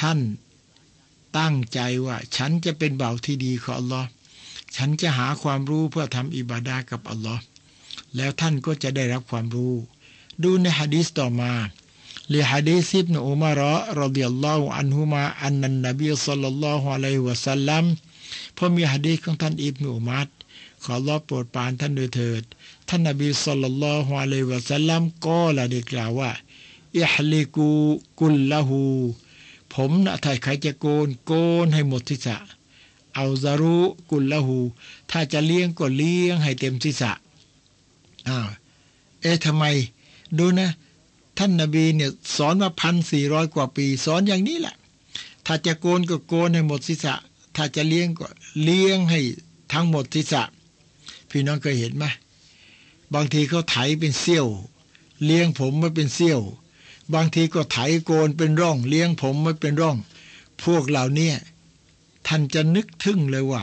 [0.00, 0.18] ท่าน
[1.38, 4.08] ตั้งใจว่า ฉันจะเป็นเบ่าที่ดีของอัลลอฮ์
[4.76, 7.42] ฉันจะหาความรู้เพื่อทำอิบาดากับอัลลอฮ์
[8.16, 9.74] แล้วท่านก็จะได้รับความรู้
[10.42, 11.52] ดูในฮะดีษต่อมา
[12.32, 17.84] ลีฮะดีษอิบนอุมารอรดิยัลลอฮุอันฮุมาอันนันนบีสัลลัลลอฮุอะลัยฮิวะสัลลัม
[18.56, 20.28] พอมีฮะดีษของท่านอิบนอุมัด
[20.84, 22.42] ขอรอโปรดปานท่านโดยเถิด
[22.88, 26.30] ท่านนบีสัลลัลลอฮุอะลัยฮิวะสัลลัมก็ละได้กล่าวว่า
[26.98, 27.70] อิฮลิกู
[28.20, 28.82] กุลละหู
[29.74, 31.32] ผมนะถ้าใครจะโกนโก
[31.64, 32.36] นให้หมดทิศะ
[33.14, 33.78] เอาซารุ
[34.10, 34.58] กุลละหู
[35.10, 37.12] ถ้าจะเลี้ยงก็เลี้ยงให้เต็มทิศะ
[38.28, 38.48] อ้าว
[39.20, 39.64] เอ๊ะทำไม
[40.38, 40.70] ดูนะ
[41.38, 44.76] ท่านนาบีเนี่ยสอนมาพันสี่ร้อยกว่าปี สอนอย่างนี้แหละ
[45.46, 47.14] ถ้าจะโกนก็โกนให้หมดทิศะ
[47.56, 48.28] ถ้าจะเลี้ยงก็
[48.62, 49.20] เลี้ยงให้
[49.72, 50.42] ทั้งหมดทิศะ
[51.30, 52.04] พี่น้องเคยเห็นไหม
[53.14, 54.46] บางทีเขาไถเป็นเสี้ยว
[55.24, 56.40] เลี้ยงผมไม่เป็นเสี้ยว
[57.14, 59.96] บางทีก็ไถโกนเป็นร่อง เลี้ยงผมไม่เป็นร่อง
[60.62, 61.32] พวกเหล่านี้
[62.26, 63.62] ท่านจะนึกถึงเลยว่า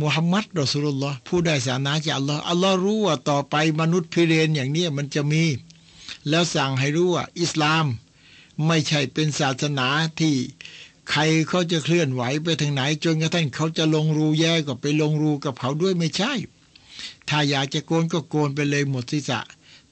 [0.00, 5.44] มุฮัมมัดรอสุลลอฮ์ผู้ได้ศาสนาจากอัลลอฮ์อัลลอฮ์รู้ว่าต่อไปมนุษย์พิเรนอย่างนี้มันจะมี
[6.28, 7.86] แล้วสั่งให้รู้ว่า อิสลาม
[8.66, 9.88] ไม่ใช่เป็นศาสนา
[10.20, 10.34] ที่
[11.10, 16.32] ใครเขาจะเคลื่อนไหวไปทางไหน จนกระทั่งเขาจะลงรูแย่ก็ไปลงรูกับเขาด้วยไม่ใช่
[17.28, 19.40] ถ้าอยากจะโกนก็โกนไปเลยหมดศีรษะ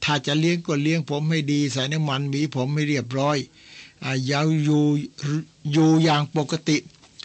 [0.04, 3.38] ถ้าจะเลี้ยงก็เลี้ยงผมให้ดีใส่น้ำมันมีผมให้เรียบร้อย
[4.04, 4.84] อยาอยู่
[5.72, 6.76] อยู่อย่างปกติ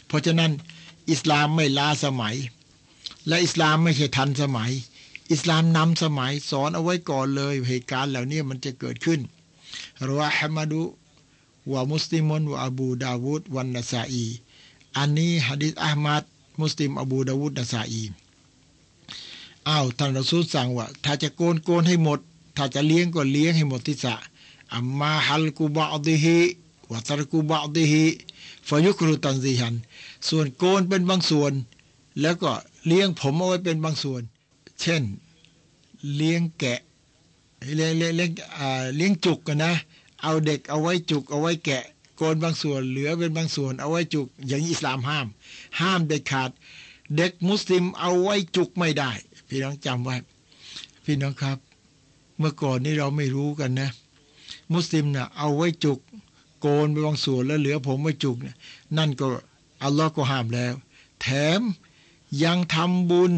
[0.08, 0.52] เพราะฉะนั้น
[1.12, 2.36] อิสลามไม่ล้าสมัย
[3.28, 4.72] และอิสลามไม่ใช่ทันสมัย
[5.32, 9.20] อิสลามนำสมัยสอนเอาไว้ก่อนเลยเหตุการณ์เหล่านี้มันจะเกิดขึ้น
[10.08, 14.26] رواه أحمد ومسلم وأبو داود والنسائي
[14.97, 16.24] อันนี้ฮะดิษอะห์มัด
[16.61, 18.03] มุสลิมอบูดาวุดนาซาอี
[19.67, 22.20] อ้าวท่านรอซูลสั่งว่า ถ้าจะโกนโกนให้หมด
[22.57, 24.15] ถ้าจะเลี้ยงก็เลี้ยงให้หมดทิศะ
[24.74, 29.76] أما حلق بعضه وترك بعضه فيكره تنزيها
[30.28, 31.53] ส่วนโกนเป็นบางส่วน
[32.22, 32.51] แล้วก็
[32.88, 34.22] เลี้ยงผมเอาไว้เป็นบางส่วน
[34.82, 35.03] เช่น
[36.15, 36.80] เลี้ยงแกะ
[37.76, 38.32] เลี้ยงเลี้ยงเลี้ยง
[38.95, 39.74] เลี้ยงจุกกันนะ
[40.24, 41.84] เอาเด็กเอาไว้จุกเอาไว้แกะ
[42.15, 45.28] โกนบางส่วนเหลือเป็นบางส่วนเอาไว้จุก อย่างอิสลามห้าม
[45.80, 46.49] ห้ามเด็ดขาด
[47.15, 49.11] เด็กมุสลิมเอาไว้จุกไม่ได้
[49.47, 50.15] พี่น้องจำไว้
[51.05, 51.57] พี่น้องครับ
[52.39, 53.89] เมื่อก่อนนี้เราไม่รู้กันนะ
[54.74, 55.99] มุสลิมนะ่ะเอาไว้จุก
[56.61, 58.55] โกนไปบางส่วนแล้วเหลือผมไว้จุกนะ
[58.97, 59.28] นั่นก็
[59.84, 60.74] อัลลอฮ์ก็ห้ามแล้ว
[61.22, 61.28] แถ
[61.59, 61.61] ม
[62.43, 63.34] ยังทำบุญ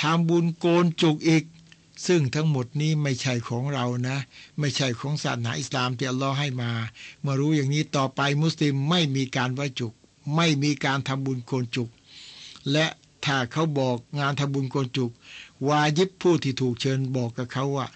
[0.00, 1.44] ทำบุญโกนจุกอีก
[2.06, 4.18] ซึ่งทั้งหมดนี้ไม่ใช่ของเรานะ
[4.60, 6.70] ไม่ใช่ของศาสนาอิสลามที่อัลลอฮ์ให้มา
[7.22, 9.92] เมื่อรู้อย่างนี้ต่อไปมุสลิมไม่มีการไหว้จุก
[10.36, 11.88] ไม่มีการทำบุญโกนจุก
[12.72, 12.86] และ
[13.24, 15.10] ถ้าเขาบอกงานทำบุญโกนจุก
[15.68, 17.86] วายิบผู้ที่ถูกเชิญบอกกับเขาว่า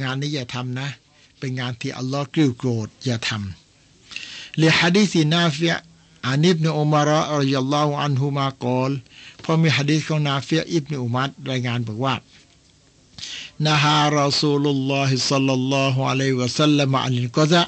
[0.00, 0.88] งานนี้อย่าทำนะ
[1.38, 5.72] เป็นงานที่อัลลอฮ์กริ้วโกรธอย่าทำเลฮะดีสีนาฟิย
[6.26, 8.92] อานิบเนอุมารออัลยลลอฮุอันฮุมากอล
[9.44, 12.14] พอมีฮะดีษของนาฟิยอิบนุอุมัรรายงานบอกว่า
[13.66, 17.62] نهى رسول الله صلى الله عليه وسلم عن القزع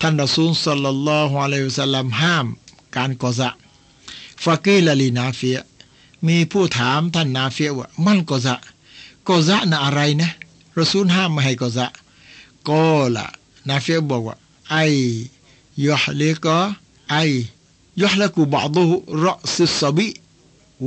[0.00, 2.46] ท่านรอซูลصلى الله عليه وسلم ห้าม
[2.96, 5.56] การ القزع فقيل لنافع
[6.26, 10.30] มีผู้ถามท่านนาฟิยว่าما القزع القزع น่ะอะไรนะ
[10.78, 11.86] รอซูลห้ามไม่ให้กอซะ
[12.68, 12.84] ก็
[13.14, 13.26] ละ
[13.68, 14.36] นาเฟียบอกว่า
[14.70, 14.76] ไอ
[15.86, 16.58] ยอฮเลก็
[17.10, 17.16] ไอ
[18.02, 18.82] ยะละกุบะดุ
[19.24, 20.08] รอซิสบิ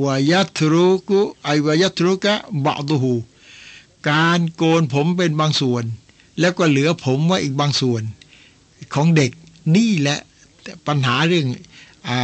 [0.03, 2.33] วยัตรุกุไอวยัตรุกะ
[2.65, 3.13] บะดุหู
[4.09, 5.83] การโกนผมเป็นบางส่วน
[6.39, 8.03] แล้วก็เหลือผมไว้อีกบางส่วน
[8.93, 9.31] ของเด็ก
[9.75, 10.19] นี่แหละ
[10.87, 11.47] ปัญหาเรื่อง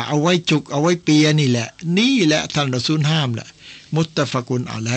[0.07, 1.67] เอาไว้จุกเอาไว้เปียนี่แหละ
[1.99, 3.47] นี่แหละท่านรอซูลห้ามแหละ
[3.95, 4.91] มุตตะฟกุลอะไร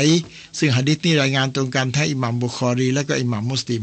[0.58, 3.82] ซึ่งหะดิษนี้รายงานตรงกันทั้งอิหมัมบุคอรี และก็อิหมัมมุสลิม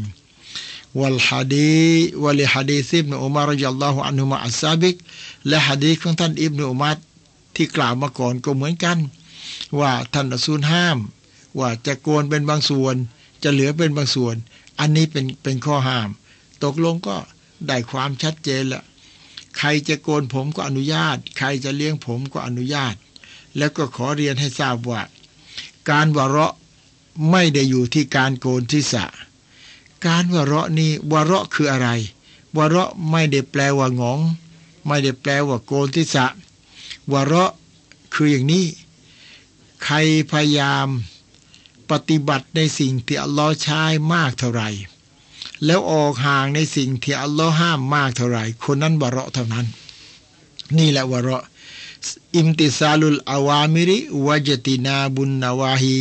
[0.98, 1.88] วัลฮะดี
[2.22, 4.96] วัลฮะดีซิบนอุมารยัลลอฮุอันฮุมะอัสซาบิก
[5.48, 6.96] และฮะดีของท่านอิบนุอุมัร
[7.56, 8.98] ที่กล่าวมาก่อนก็เหมือนกัน
[9.78, 10.98] ว่าท่านรอซูลห้าม
[11.58, 12.96] ว่าจะโกนเป็นบางส่วน
[13.42, 14.36] จะเหลือเป็นบางส่วน
[14.80, 16.08] อันนี้เป็นเป็นข้อห้าม
[16.64, 17.16] ตกลงก็
[17.66, 18.82] ได้ความชัดเจนละ
[19.58, 22.94] ใครจะโกนผมก็อนุญาต ใครจะเลี้ยงผมก็อนุญาต
[23.56, 25.02] แล้วก็ขอเรียนให้ทราบว่า
[25.90, 26.54] การวเราะ
[27.30, 29.04] ไม่ได้อยู่ที่การโกนทิศะ
[30.06, 31.88] การวเราะนี่วเราะคืออะไร
[32.56, 34.20] วเราะไม่ได้แปลว่างอง
[34.86, 36.26] ไม่ได้แปลว่าโกนทิศะ
[37.12, 37.52] วเราะ
[38.14, 38.66] คืออย่างนี้
[39.84, 39.96] ใคร
[40.30, 40.88] พยายาม
[41.90, 43.82] ปฏิบัติในสิ่งที่อัลลอฮ์ใช้
[44.14, 44.70] มากเท่าไหร่
[45.64, 49.66] แล้วออกห่างในสิ่งที่อัลลอฮ์ห้ามมากเท่าไหร่ คนนั้นวะเราะเท่านั้น
[50.78, 51.44] นี่แหละวะเราะ
[52.36, 55.96] อิมติซาลุลอาวามิริวจตินาบุญนาวาฮี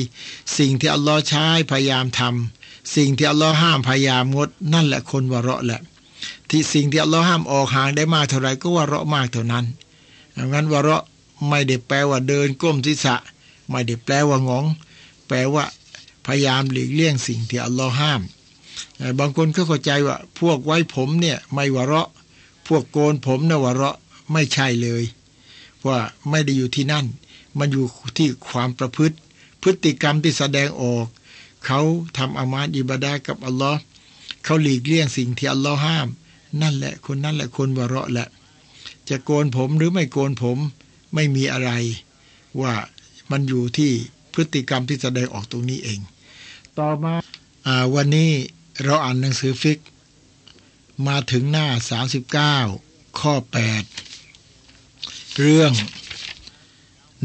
[0.57, 5.81] สิ่งที่อัลลอฮ์ใช้พยายามทำสิ่งที่อัลลอฮ์ห้ามพยายามงด นั่นแหละคนวะเราะแหละ
[6.49, 9.65] ที่สิ่งที่อัลลอฮ์ห้ามออกห่างได้มากเท่าไหร่ก็วะเราะมากเท่านั้น
[10.37, 11.03] ดังนั้นวะเราะ
[11.49, 13.15] ไม่ได้แปลว่าเดินก้มศีรษะ
[13.69, 14.65] ไม่ได้แปลว่างง
[15.27, 15.65] แปลว่า
[16.25, 18.21] พยายามหลีกเลี่ยงสิ่งที่อัลลอฮ์ห้าม
[19.19, 22.09] บางคนก็เข้าใจว่า พวกไว้ผมเนี่ยไม่วะเราะ
[22.67, 23.97] พวกโกนผมนะวะเราะ
[24.31, 25.03] ไม่ใช่เลย
[25.87, 25.97] ว่า
[26.29, 27.05] ไม่ได้อยู่ที่นั่น
[27.57, 27.85] มันอยู่
[28.17, 29.15] ที่ความประพฤติ
[29.61, 31.05] พฤติกรรมที่แสดงออก
[31.65, 31.79] เขา
[32.17, 33.79] ทำอามาตอิบาดากับอัลลอฮ์
[34.43, 36.07] เขาหลีกเลี่ยงสิ่งที่อัลลอฮ์ห้าม
[36.61, 38.27] นั่นแหละคนนั่นแหละคนวะเราะแหละ
[39.09, 40.57] จะโกนผมหรือไม่โกนผม
[41.13, 41.71] ไม่มีอะไร
[42.61, 42.73] ว่า
[43.31, 43.91] มันอยู่ที่
[44.33, 45.99] พฤติกรรมที่แสดงออกตรงนี้เอง
[46.79, 47.13] ต่อมา
[47.67, 48.31] อาวันนี้
[48.83, 49.79] เราอ่านหนังสือฟิก
[51.07, 51.67] มาถึงหน้า
[52.63, 53.33] 39 ข้อ
[54.19, 55.71] 8 เรื่อง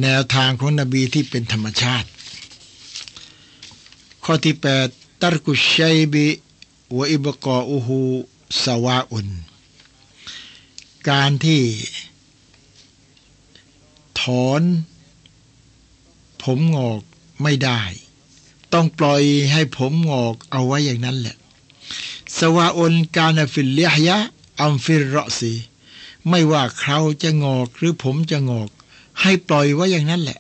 [0.03, 2.09] แนวทางของนบีที่เป็นธรรมชาติ
[4.25, 4.57] ข้อที่
[4.89, 6.27] 8ตัรกุชัยบิ
[6.97, 8.01] วอิบกออูฮู
[8.63, 9.29] สวาอุน
[11.11, 11.63] การที่
[14.21, 14.63] ถอน
[16.45, 17.01] ผมงอก
[17.43, 17.81] ไม่ได้
[18.73, 19.23] ต้องปล่อย
[19.53, 21.37] ให้ผมหงอกเอาไว้อย่างนั้นแหละ
[22.39, 25.55] سواء كان في اللحية أم في الرأس
[26.29, 28.71] ไม่ว่าเคราจะหงอกหรือผมจะหงอก
[29.21, 30.39] ให้ปล่อยไว้อย่างนั้นแหละ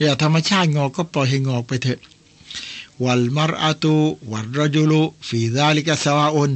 [0.00, 2.00] อย่าธรรมชาติหงอกก็ปล่อยให้หงอกไปเถอะ
[3.04, 6.50] والمرأة والرجل في ذلك سواء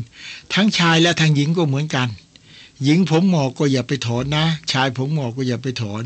[0.53, 2.09] ทั้งชายและทั้งหญิงก็เหมือนกัน
[2.83, 6.03] หญิงผมหงอกก็อย่าไปถอนนะ ชายผมงอกก็อย่าไปถอน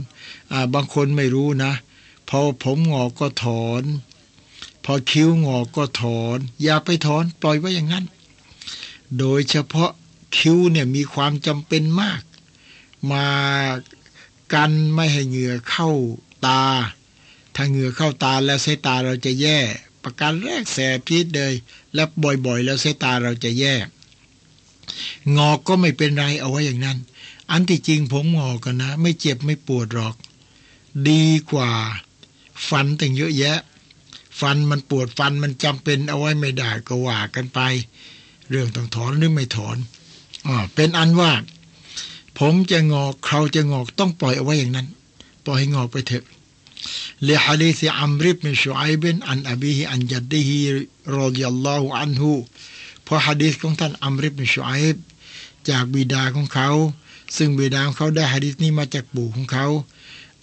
[0.52, 1.72] อ่าบางคนไม่รู้นะ
[2.32, 3.82] พอผมงอกก็ถอน
[4.84, 8.04] พอคิ้วงอกก็ถอน อย่าไปถอนปล่อยไว้อย่างนั้น
[9.18, 9.90] โดยเฉพาะ
[10.36, 12.22] คิ้วเนี่ยมีความจำเป็นมาก
[13.12, 13.28] มา
[14.52, 15.90] กันไม่ให้เหงื่อเข้า
[16.46, 16.62] ตา
[17.54, 19.58] ถ้าเหงื่อเข้าตาแล้วสายตาเราจะแย่
[20.02, 21.54] ประการแรกแสบพิษเลย
[21.94, 23.74] และบ่อยๆ แล้วสายตาเราจะแย่
[25.36, 26.98] งอกก็ไม่เป็นไรเอาไว้อย่างนั้น
[27.50, 30.14] อันที่จริงผมงอกกันนะ ไม่เจ็บไม่ปวดหรอก
[31.08, 31.72] ดีกว่า
[32.68, 33.58] ฟันต่งเยอะแยะ
[34.40, 37.60] ฟันมันปวดฟันมันจำเป็นเอาไว้ไม่ได้ก็ว่ากันไป
[38.50, 39.76] เรื่องต้องถอนหรือไม่ถอน
[40.46, 41.32] อ๋อเป็นอันว่า
[42.38, 44.86] ผมจะงอกเขาจะงอกต้องปล่อยเอาไว้อย่างนั้น
[45.44, 46.24] ปล่อยให้งอกไปเถอะ
[47.24, 50.58] เลฮะลีซิอัมริบมิชูไอเบนอันอบีฮิอันจัดดิฮิ
[51.16, 52.32] รอดิยัลลอฮุอันฮู
[53.04, 54.96] เพราะฮะดีษของท่านอัมริบมิชูไอบ
[55.70, 56.70] จากบิดาของเขา
[57.36, 59.66] ซึ่งบิดาของเขาได้ฮะดีษนี้มาจากปู่ของเขา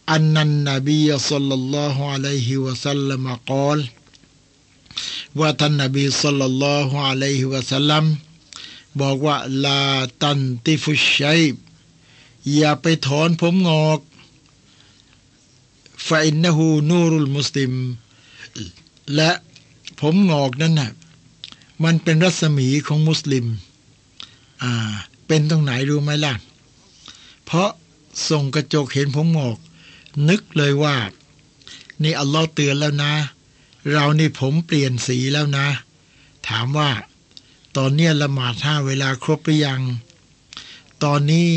[0.08, 3.80] أن النبي صلى الله عليه وسلم قال
[5.40, 8.04] ว่าท่านนบีสัลลัลลอฮุอะลัยฮิวะสัลลัม
[9.00, 9.82] บอกว่าลา
[10.22, 11.42] ตันติฟุชัย
[12.54, 14.00] อย่าไปถอนผมงอก
[16.06, 17.72] ฟาอินนหูนูรุลมุสลิม
[19.14, 19.30] และ
[20.00, 20.90] ผมงอกนั่นน่ะ
[21.84, 23.46] มันเป็นรัศมีของมุสลิม
[24.62, 24.92] อ่า
[25.26, 26.34] เป็นตรงไหนรู้ไหมล่ะ
[27.44, 27.70] เพราะ
[28.28, 29.58] ส่งกระจกเห็นผมงอก
[30.29, 30.97] นึกเลยว่า
[32.03, 33.13] นี่อัลลอฮ์เตือนแล้วนะ
[33.91, 35.67] เรานี่ผมเปลี่ยนสีแล้วนะ
[36.47, 36.91] ถามว่า
[37.77, 39.81] ตอนนี้ละหมาดห้าเวลาครบหรือยัง
[41.03, 41.51] ตอนนี้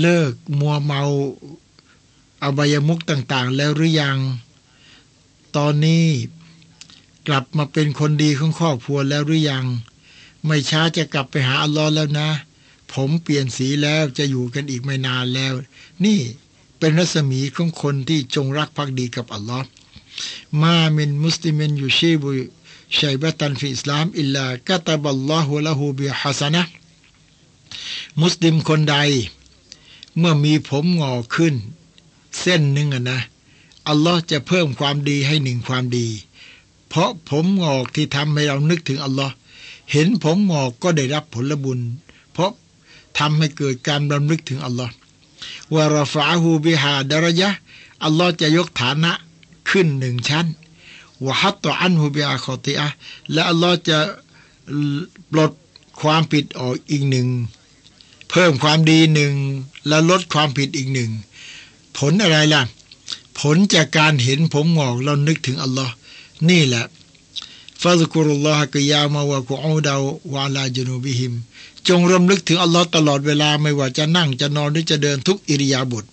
[0.00, 1.02] เลิกมัวเมา
[2.42, 4.18] อบายมุขต่างๆ แล้วหรือยัง
[5.56, 6.06] ตอนนี้
[7.28, 9.64] กลับมาเป็นคนดีของครอบครัวแล้วหรือยัง
[10.46, 12.28] ไม่ช้าจะกลับไปหาอัลลอฮ์แล้วนะ
[12.92, 15.52] ผมเปลี่ยนสีแล้วจะอยู่กันอีกไม่นานแล้ว
[16.04, 16.20] นี่
[16.84, 19.66] เป็นรัศมีของคนที่จงรักภักดีกับอัลลอฮ์
[20.62, 26.62] ما من مسلم يشيب شيبة في الإسلام إلا كتب الله له بها حسنة
[28.22, 28.96] มุสลิมคนใด
[30.18, 31.54] เมื่อมีผมงอกขึ้น
[32.40, 33.20] เส้นหนึ่งนะ
[33.88, 36.06] อัลลอฮ์จะเพิ่มความดีให้หนึ่งความดี
[36.88, 39.34] เพราะผมงอกที่ทำให้เรานึกถึงอัลลอฮ์
[39.92, 41.80] เห็นผมงอกก็ได้รับผลบุญ
[42.32, 42.52] เพราะ
[43.18, 44.92] ทำให้เกิดการรำลึกถึงอัลลอฮ์
[45.74, 47.50] วารฟาฮูบิฮาดรยะ
[48.04, 49.12] อัลลอฮ์จะยกฐานะ
[49.70, 50.46] ขึ้นหนึ่งชั้น
[51.24, 52.88] วะฮัตตอันฮูบิอาคอติอะ
[53.32, 53.98] และอัลลอฮ์จะ
[55.32, 55.52] ปลด
[56.00, 57.28] ความผิดออกอีกหนึ่ง
[58.30, 59.34] เพิ่มความดีหนึ่ง
[59.88, 61.10] และลดความผิดอีกหนึ่ง
[61.98, 62.62] ผลอะไรล่ะ
[63.40, 65.92] ผลจากการเห็นผมหงอกเรานึกถึงอัลลอฮ์
[66.48, 66.84] นี่แหละ
[67.82, 69.94] ฟาซุกุรุลลอฮะกยามาวะกุอูดา
[70.34, 71.34] วะลาจุนูบิหิม
[71.88, 76.04] จงรำลึกถึงอัลลอฮ์ตลอดเวลาไม่ว่าจะนั่งจะนอนหรือจะเดินทุกอิริยาบถ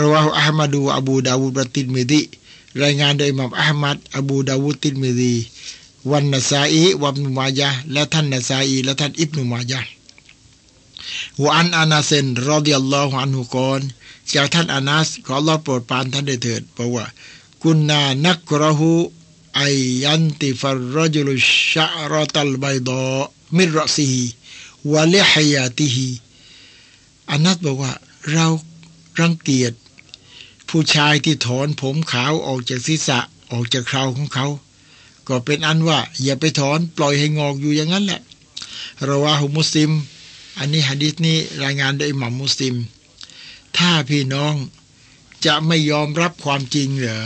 [0.00, 2.22] รวาฮอัลมาดูอบูดาวูดบตินมิดี
[2.82, 5.34] รายงานโดยอิหม่ามอะห์มัดอบูดาวูดติรมิซี
[6.10, 9.80] والنسائي وابن ماجهและท่านนาซาอีและท่านอิบนุมาญะฮ์
[11.42, 13.80] وعن أنس رضي الله عنه قال
[14.34, 17.06] จากท่านอานัสขออัลลอฮ์โปรดปรานท่านด้วยเถิดบอกว่า
[17.62, 26.08] كنا نكره أن ينتف الرجل الشعرة البيضاء من رأسه ولحيته
[27.30, 27.92] อานัสบอกว่า
[28.32, 28.46] เรา
[29.20, 29.72] รังเกียจ
[30.68, 33.18] ผู้ชายที่ถอนผมขาวออกจากศีรษะ
[33.52, 34.46] ออกจากคราวของเขา
[35.28, 38.20] ก็เป็นอันว่า อย่าไปถอนปล่อยให้งอกอยู่อย่างนั้นแหละ
[39.08, 39.90] ระวาหุมุสลิม
[40.58, 42.74] อันนี้ฮะดิษนี้รายงานโดยหม่อมมุสลิม
[43.76, 44.54] ถ้าพี่น้อง
[45.44, 47.22] จะไม่ยอมรับความจริงเหรอ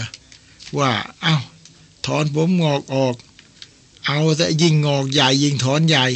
[0.79, 0.93] ว่า
[1.23, 1.37] เอา้า
[2.07, 3.15] ถอนผมงอกออก
[4.09, 6.07] เอาแต่ยิงงอกใหญ่ยิงถอนใหญ่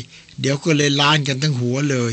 [0.41, 2.13] เดี๋ยวก็เลยล้านกันทั้งหัวเลย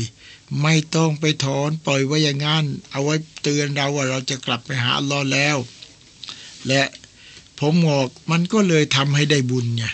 [0.62, 5.56] ไม่ต้องไปถอนปล่อยไว้อย่างนั้น เอาไว้เตือนเราว่าเราจะกลับไปหาลอแล้ว
[6.66, 6.82] และ
[7.58, 9.84] ผมงอกมันก็เลยทำให้ได้บุญไง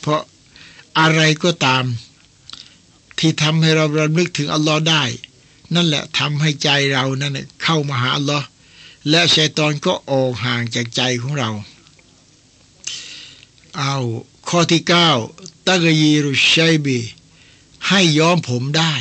[0.00, 0.22] เพราะ
[0.98, 1.84] อะไรก็ตาม
[3.18, 5.04] ที่ทำให้เราระลึกถึงอัลลอฮ์ได้
[5.74, 8.46] นั่นแหละทำให้ใจเรานั่นเข้ามาหาอัลลอฮ์
[9.10, 11.50] และชัยตอนก็ออกห่างจากใจของเรา
[13.78, 13.96] เอา
[14.50, 15.10] ข้อที่เก้า
[15.66, 16.98] ตะกยีรุชัยบี
[17.88, 18.94] ให้ย้อมผมได้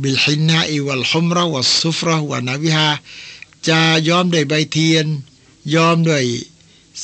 [0.00, 2.88] บิลฮินนาอิวัลฮุมราวัสซุฟราวันาวิฮา
[3.68, 5.06] จะย้อมด้วยใบเทียน
[5.74, 6.24] ย้อมด้วย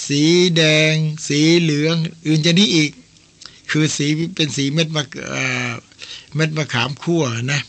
[0.05, 0.23] สี
[0.57, 0.63] แด
[0.93, 0.95] ง
[1.27, 1.97] สีเหลือง
[2.27, 2.91] อื่นจะนี้อีก
[3.71, 5.03] คือสีเป็นสีเม็ดมะ
[6.35, 7.23] เม็ดมะขามคั่ว
[7.53, 7.61] นะ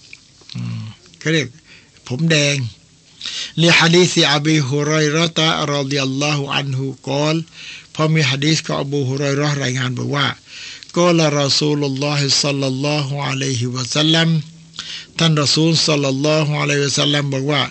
[1.20, 1.48] เขาเรียก
[2.08, 2.58] ผมแดง
[3.62, 4.56] ลีฮะดีษอบี
[7.98, 10.28] ฮุไรรตะรดิยัลลอฮุอันฮุลพอมีฮะดีษของอบูฮุไรรอรายงานบอกว่า
[10.98, 14.30] قال رسول الله صلى الله عليه وسلم
[15.18, 17.64] ท่านรอซูลصلى الله عليه وسلم บอกว่า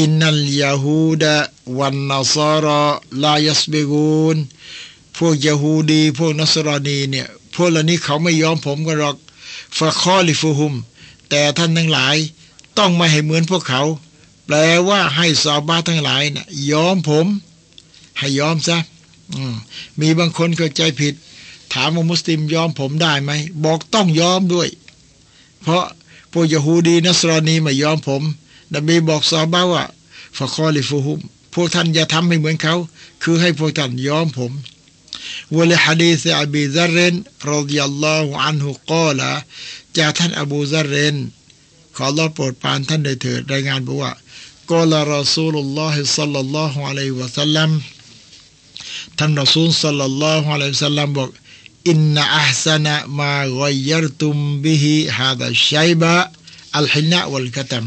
[0.00, 4.36] إن اليهود والنصارى لا يصبغون
[5.16, 9.16] พวกยาฮูดีพวกนัสรานีเนี่ยพวกเหล่านี้เขาไม่ย้อมผมกันหรอก
[9.78, 10.74] فخالفوهم
[11.30, 12.16] แต่ท่านทั้งหลาย
[12.78, 13.82] ต้องไม่ให้เหมือนพวกเขา
[14.46, 14.56] แปล
[14.88, 17.26] ว่าให้ซาบ้าทั้งหลายนะ่ะยอมผม
[18.18, 18.78] ให้ยอมซะ
[20.00, 21.14] มีบางคนเข้าใจผิด
[21.72, 23.30] ถามว่ามุสลิมยอมผมได้ไหม
[23.64, 24.68] บอกต้องยอมด้วย
[25.62, 25.84] เพราะ
[26.32, 28.22] พวกยะฮูดีนัสรอนีไม่ยอมผม
[28.74, 29.84] นบีบอกซอบ้าว่า
[30.38, 31.20] ฟะคอลิฟูฮุม
[31.54, 32.74] พวกท่านอย่าทำให้เหมือนเขา
[33.22, 34.52] คือให้พวกท่านยอมผม
[35.56, 37.14] วะลฮะดีษอบีซารเรน
[37.50, 39.30] รดิยัลลอฮุอันฮุกอละ
[39.98, 41.16] จากท่านอบูซารเรน
[41.96, 44.12] ขอรอโปรดปานท่านได้เถิดรายงานบอกว่า
[44.70, 47.70] กอลารอซูลุลลอฮิสัลลัลลอฮุอะลัยฮิวะสัลลัม
[49.18, 51.30] ท่านรอซูลสัลลัลลอฮุอะลัยฮิสัลลัมบอก
[51.88, 56.14] อินนาอัพซนะมากอยรตุมบิฮิฮาดะชัยบะ
[56.76, 57.86] อัลฮินะวัลกะตัม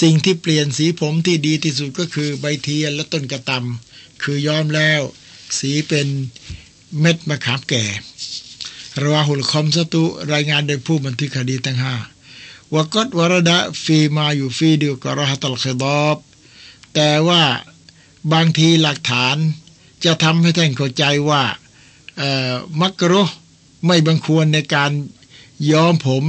[0.00, 5.00] สิ่งที่เปลี่ยนสีผมที่ดีที่สุดก็คือใบเทียนและต้นกระตำคือย้อมแล้ว
[5.58, 6.06] สีเป็น
[7.00, 7.84] เม็ดมะขามแก่
[9.02, 10.02] رواه الخمسة
[10.32, 11.94] รายงานโดยผู้บันทึกฮะดีษทั้งห้า
[12.74, 16.16] وقد ورد ما يفيد كراهة الخضاب
[16.94, 17.42] แต่ว่า
[18.32, 19.36] บางทีหลักฐาน
[20.04, 21.42] จะทำให้ท่านเข้าใจว่า
[22.80, 23.22] มักรุ
[23.86, 24.90] ไม่บังควรในการ
[25.70, 26.24] ย้อมผม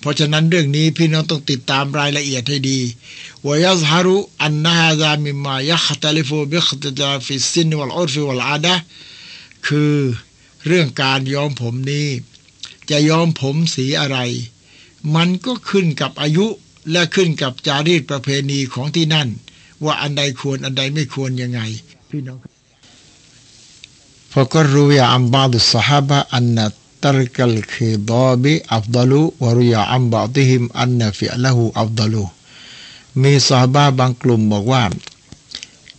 [0.00, 2.78] เพราะฉะนั้นเรื่องนี้พี่น้องต้องติดตามรายละเอียดให้ดี
[3.46, 8.74] ويظهر أن هذا مما يختلف باختلاف السن والعرف والعادة
[9.66, 9.94] คือ
[10.66, 12.08] เรื่องการย้อมผมนี้
[12.90, 14.18] จะย้อมผมสีอะไร
[15.14, 16.46] มันก็ขึ้นกับอายุ
[16.90, 19.28] และขึ้นกับจารีตประเพณีของที่นั่น
[19.84, 21.60] ว่าอันใดควรอันใดไม่ควรยังไง
[22.10, 22.38] พี่น้อง
[24.33, 26.71] فقد روي عن بعض الصحابة أن
[27.01, 28.43] ترك الخضاب
[28.77, 32.15] أفضل وروي عن بعضهم أن فعله أفضل
[33.21, 34.83] มีซาบาบางกลุ่มบอกว่า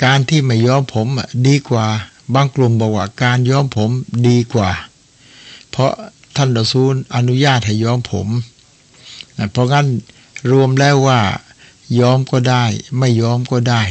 [0.04, 1.08] การที่ไม่ย้อมผม
[1.46, 1.86] ดีกว่า
[2.34, 3.90] บางกลุ่มบอกว่าการย้อมผม
[4.28, 4.70] ดีกว่า
[5.70, 5.92] เพราะ
[6.36, 8.28] ท่านรอซูลอนุญาตให้ย้อมผม
[9.52, 9.86] เพราะงั้น
[10.50, 11.20] รวมแล้วว่า
[12.00, 12.64] ย้อมก็ได้
[12.98, 13.82] ไม่ย้อมก็ได้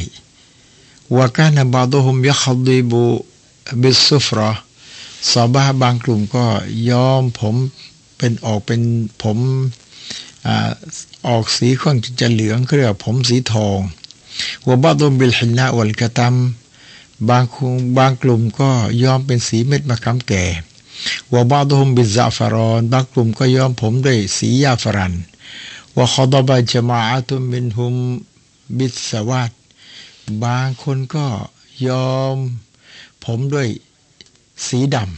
[1.16, 3.04] ว่าการบาดุฮุมยัคดีบู
[3.81, 4.49] บิสุฟรอ
[5.31, 6.45] สอบาบางกลุ่มก็
[6.89, 7.55] ย้อมผม
[8.17, 8.81] เป็นออกเป็น
[9.23, 9.37] ผม
[11.27, 13.79] ออกสีค่อนจะเหลืองเรียกผมสีทอง
[14.65, 16.35] ว่าบาดุมบิลฮินาวัลกะตัม
[17.29, 17.65] บางคุ
[17.97, 18.69] บางกลุ่มก็
[19.03, 20.45] ย้อมเป็นสีเม็ดมะขามแก่
[21.31, 25.13] ว่าบาดุมบิซาฟารอนบางกลุ่มก็ย้อมผมด้วยสียาฟรัน
[25.95, 27.95] ว่าขดบะจมาอตุมินหุม
[28.77, 29.51] บิสวาด
[30.43, 31.25] บางคนก็
[31.87, 32.37] ยอม
[33.24, 33.68] ผมด้วย
[34.66, 35.08] สีดำ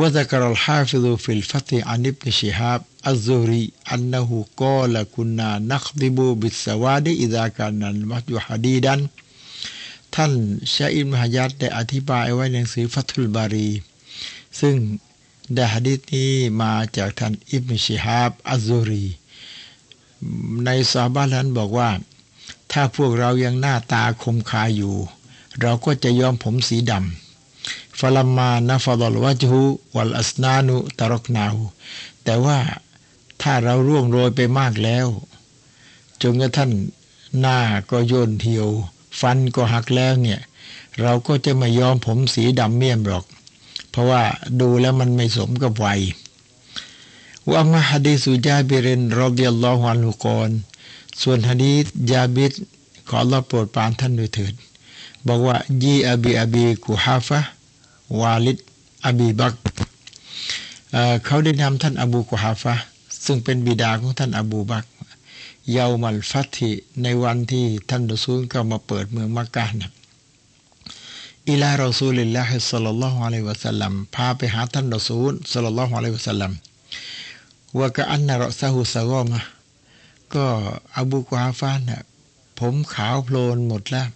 [0.00, 3.64] وذكر الحافظ في الفتح عن ابن شهاب الزهري
[3.94, 8.94] أنه قال كنا نخضب بالسواد إذا كان المسجد حديدا
[10.14, 10.32] ท่าน
[10.74, 13.70] ชาอิมฮายัดได้อธิบายไว้ในหนังสือฟัตุลบารี
[14.60, 14.74] ซึ่ง
[15.54, 16.30] ได้ฮะดิษนี้
[16.62, 19.06] มาจากท่านอิบนชิฮาบอัซซูรี
[20.64, 21.90] ในซาบานั้นบอกว่า
[22.72, 24.96] ถ้าพวกเรายังหน้าตาคมคายอยู่
[25.61, 29.61] เราก็จะยอมผมสีดำฟลัมมานาฟดลวะจู
[29.95, 31.63] วัลอัสนานุตรกนาหู
[32.23, 32.57] แต่ว่า
[33.41, 35.07] ถ้าเราร่วงโรยไปมากแล้ว
[36.21, 36.71] จนกระทั่ง
[37.39, 37.59] หน้า
[37.91, 38.69] ก็โยนเหี่ยว
[39.19, 40.39] ฟันก็หักแล้วเนี่ย
[41.01, 43.25] เราก็จะไม่ยอมผมสีดำเมี่ยมหรอก
[43.91, 44.23] เพราะว่า
[44.61, 46.01] ดูแล้วมันไม่สมกับวัย
[47.51, 50.49] ว่ามาฮะดีสุจาบิเรนรอดิยัลลอฮุอันฮุกอน
[51.21, 52.53] ส่วนฮะดีษญาบิร
[53.09, 54.53] ขออัลลอฮ์โปรดปรานท่านด้วยเถิด
[55.27, 58.59] บอกว่าجيء بأبي قحافة والد
[59.05, 59.55] أبي بكر
[61.25, 62.73] เขาได้นำท่านอบูกุฮาฟะ
[63.25, 64.85] ซึ่งเป็นบิดาของท่านอบูบัก
[65.71, 66.71] يوم الفتح
[67.03, 69.91] ในวันที่ท่านรอซูลก็มาเปิดเมืองมักกะนะ
[71.49, 76.51] อิลารอซูลิลลาฮิสัลลัลลอฮุอะลัยวะสัลลัมพาไปหาท่านรอซูลสัลลัลลอฮุอะลัยวะสัลลัม
[77.77, 79.41] وكأن رأسه ثغامة
[80.35, 80.45] ก็
[80.97, 82.01] อบูกวาฟานเนี่ย
[82.59, 84.07] ผมขาวโพลนหมดแล้ว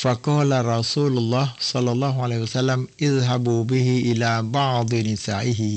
[0.00, 5.72] فقال رسول الله صلى الله عليه وسلم اذهبوا به إلى بعض نسائه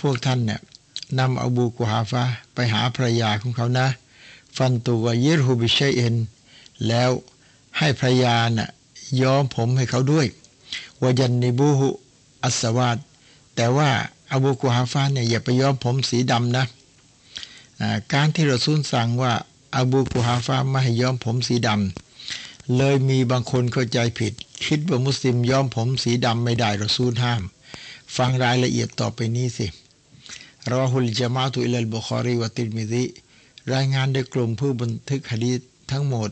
[0.00, 0.60] พวกท่านเนี่ย
[1.18, 2.22] นำอบูกวาฟา
[2.54, 3.86] ไปหาภรรยาของเขานะ
[4.56, 6.14] فلتغيره بشيء
[6.88, 7.10] แล้ว
[7.78, 8.68] ให้ภรรยาน่ะ
[9.20, 10.26] ย้อมผมให้เขาด้วย
[11.02, 11.88] วยันนิบูฮุ
[12.44, 12.98] อัสวาด
[13.56, 13.90] แต่ว่า
[14.32, 16.64] อบูกุฮาฟาเนี่ยอย่าไปย้อมผมสีดำนะ
[18.12, 19.32] การที่เราซุนสั่งว่า
[19.76, 22.05] อบูกุฮาฟาไม่ให้ย้อมผมสีดำ
[22.74, 24.32] เลยมีบางคนเข้าใจผิด
[24.66, 27.42] คิดว่ามุสลิมย้อมผมสีดำไม่ได้เราซูนห้าม
[28.16, 29.66] ฟังรายละเอียดต่อไปนี้สิ
[30.72, 33.04] รอฮุลจามาตุอิลลบุคอรีวะติมิซิ
[33.74, 35.60] รายงานโดยกลุ่มผู้บันทึกฮะดีษ
[35.90, 36.30] ทั้งหมด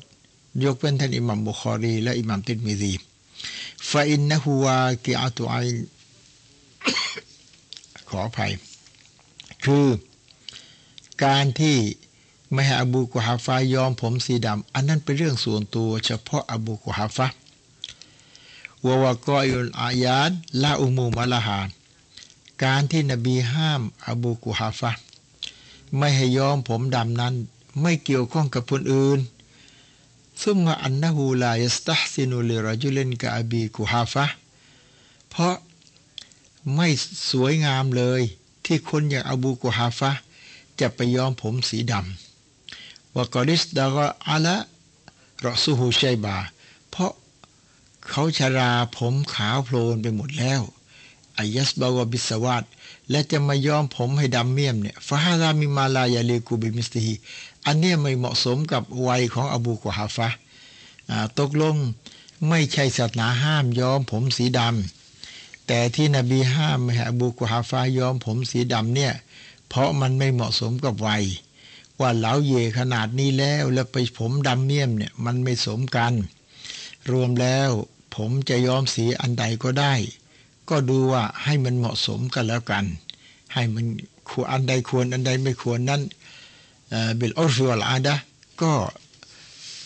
[0.65, 2.93] ยกเว้นท่านอิหมัมบุคอรี และอิหมัมติมิซี
[3.91, 5.55] ฟาอินนะฮูวากิอาตุไอ
[8.09, 8.53] ขออภัย
[9.65, 9.87] คือ
[11.25, 11.77] การที่
[12.55, 17.27] ไม่ให้อบูกุฮาฟายอมผมสีดำอันนั้นเป็นเรื่องส่วนตัว เฉพาะอบูกุฮาฟา
[18.87, 20.31] วาวกอยุลอายาด
[20.63, 21.69] ละอุมูมะละหาน
[22.63, 24.91] การที่นบีห้ามอบูกุฮาฟะ
[25.97, 27.35] ไม่ให้ยอมผมดำนั้น
[27.81, 29.19] ไม่เกี่ยวข้องกับคนอื่น
[30.43, 34.25] ซุมอันนะฮูลายสตัซินุลิรจุเลนกะอบีกุฮาฟะ
[35.31, 35.55] เพราะ
[36.75, 36.89] ไม่
[37.31, 38.23] สวยงามเลย
[38.65, 40.11] ที่คนอย่างอบูกุฮาฟะ
[40.81, 42.24] จะไปย้อมผมสีดำ
[43.15, 43.97] ว่ากอริสดาก
[44.29, 44.57] อาละ
[45.47, 46.37] รอซูฮูชัยบา
[46.91, 47.13] เพราะ
[48.09, 50.63] เขาชราผมขาวโพลนไปหมดแล้ว
[51.39, 52.65] أي الصباغ بالسواد
[53.11, 57.07] และจะมาย้อมผมให้ดำเมี่ยมเนี่ยฟาฮารามิมาลายาเลกูบิมิสตี
[57.67, 60.29] อันนี้ไม่เหมาะสมกับวัยของอบูกุฮาฟะ
[61.39, 61.77] ตกลง
[62.49, 69.13] ไม่ใช่ศาสนาห้ามย้อมผมสีดำแต่ที่นบีห้ามให้อบูกุฮาฟะย้อมผมสีดำเนี่ย
[69.69, 71.25] เพราะมันไม่เหมาะสมกับวัย
[72.01, 76.13] วัยเหลาเหย่ขนาดนี้แล้วแล้วไปผมดำเมี่ยมเนี่ยมันไม่สมกัน
[77.11, 77.71] รวมแล้ว
[78.15, 79.95] ผมจะย้อมสีอันใดก็ได้
[80.71, 82.85] ก็ดูว่าให้มันเหมาะสมกันแล้วกัน
[83.55, 83.85] ให้มัน
[84.31, 86.03] ควรอันใดควรอันใดไม่ควรนั้น
[87.17, 88.17] بالعرف والعادة
[88.63, 88.73] ก็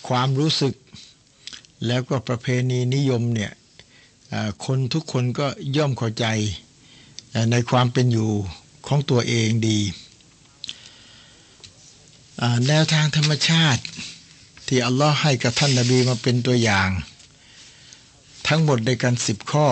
[0.09, 0.75] ความรู้สึก
[1.87, 3.53] แล้วก็ประเพณีนิยมเนี่ย
[4.65, 5.47] คนทุกคนก็
[5.77, 6.27] ย่อมเข้าใจ
[7.51, 8.31] ในความเป็นอยู่
[8.87, 9.79] ของตัวเองดี
[12.69, 13.83] แนวทางธรรมชาติ
[14.67, 16.91] ที่อัลลอฮ์ให้กับท่านนาบีมาเป็นตัวอย่าง
[18.49, 19.69] ทั้งหมดในการสิบข้อ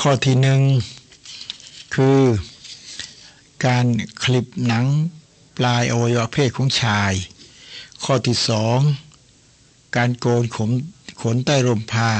[0.00, 0.62] ข้อที่หนึ่ง
[1.94, 2.20] คือ
[3.66, 3.86] การ
[4.24, 4.86] คลิปหนัง
[5.56, 7.12] ปลายอวัยวะเพศของชาย
[8.04, 8.78] ข้อที่สอง
[9.96, 10.70] การโกนขน
[11.22, 12.12] ขนใต้ร่มผ้า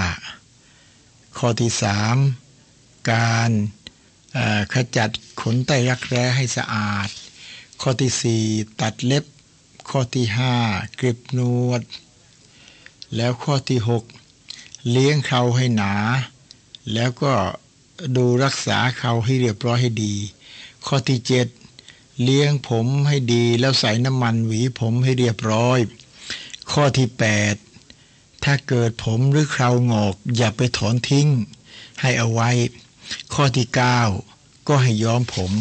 [1.39, 2.17] ข้อที่สาม
[3.13, 3.51] การ
[4.75, 5.11] ขจัด
[5.41, 7.09] ขนใต้รักแร้ให้สะอาด
[7.85, 8.43] ข้อที่สี่
[8.81, 9.25] ตัดเล็บ
[9.89, 10.55] ข้อที่ห้า
[11.01, 11.83] กริบนวด
[13.17, 14.05] แล้วข้อที่หก
[14.91, 15.95] เลี้ยงเขาให้หนา
[16.95, 17.33] แล้วก็
[18.17, 20.15] ดูรักษาเขาให้เรียบร้อยให้ดี
[20.87, 21.47] ข้อที่เจ็ด
[22.23, 25.79] เลี้ยงผมให้ดีแล้วใส่น้ำมันหวีผมให้เรียบร้อย
[26.73, 27.55] ข้อที่แปด
[28.45, 31.29] ถ้าเกิดผมหรือเครางอก อย่าไปถอนทิ้ง
[32.01, 32.51] ให้เอาไว้
[33.35, 34.01] ข้อที่เก้า
[34.69, 35.53] ก็ให้ย้อมผม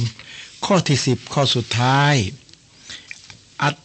[0.66, 2.16] ข้อที่สิบข้อสุดท้าย
[3.64, 3.78] อัต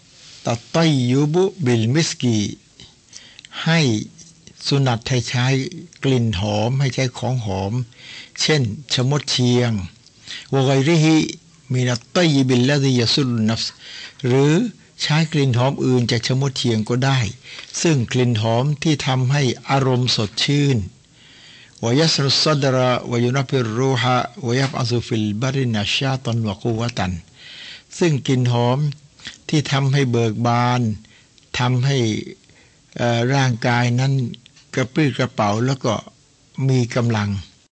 [0.44, 2.38] ตต้ยยูบุบิลมิสกี
[3.64, 3.80] ให้
[4.66, 5.46] สุนัตให้ใช้
[6.04, 7.72] กลิ่นหอมให้ใช้ของหอม
[8.40, 8.62] เช่น
[8.92, 9.70] ชมดเชียง
[10.52, 11.16] วกไกริฮิ
[11.72, 13.62] มีนัตตยบิลละดิยสุลนัฟ
[14.26, 14.54] หรือ
[15.02, 17.18] ใช้กลิ่นหอมอื่นจากชมดเชียงก็ได้
[17.82, 20.76] ซึ่งกลิ่นหอมที่ทำให้อารมณ์สดชื่น
[21.84, 24.16] วยสรุสดระวยนพิรูฮะ
[24.46, 27.12] วยบอซุฟิลบรินาชาตนวกูวตัน
[27.98, 28.78] ซึ่งกลิ่นหอม
[29.48, 30.80] ที่ทำให้เบิกบาน
[31.58, 31.98] ทำให้
[33.34, 34.12] ร่างกายนั้น
[34.74, 35.94] กระปรี้กระเป๋าแล้วก็
[36.68, 37.28] มีกำลัง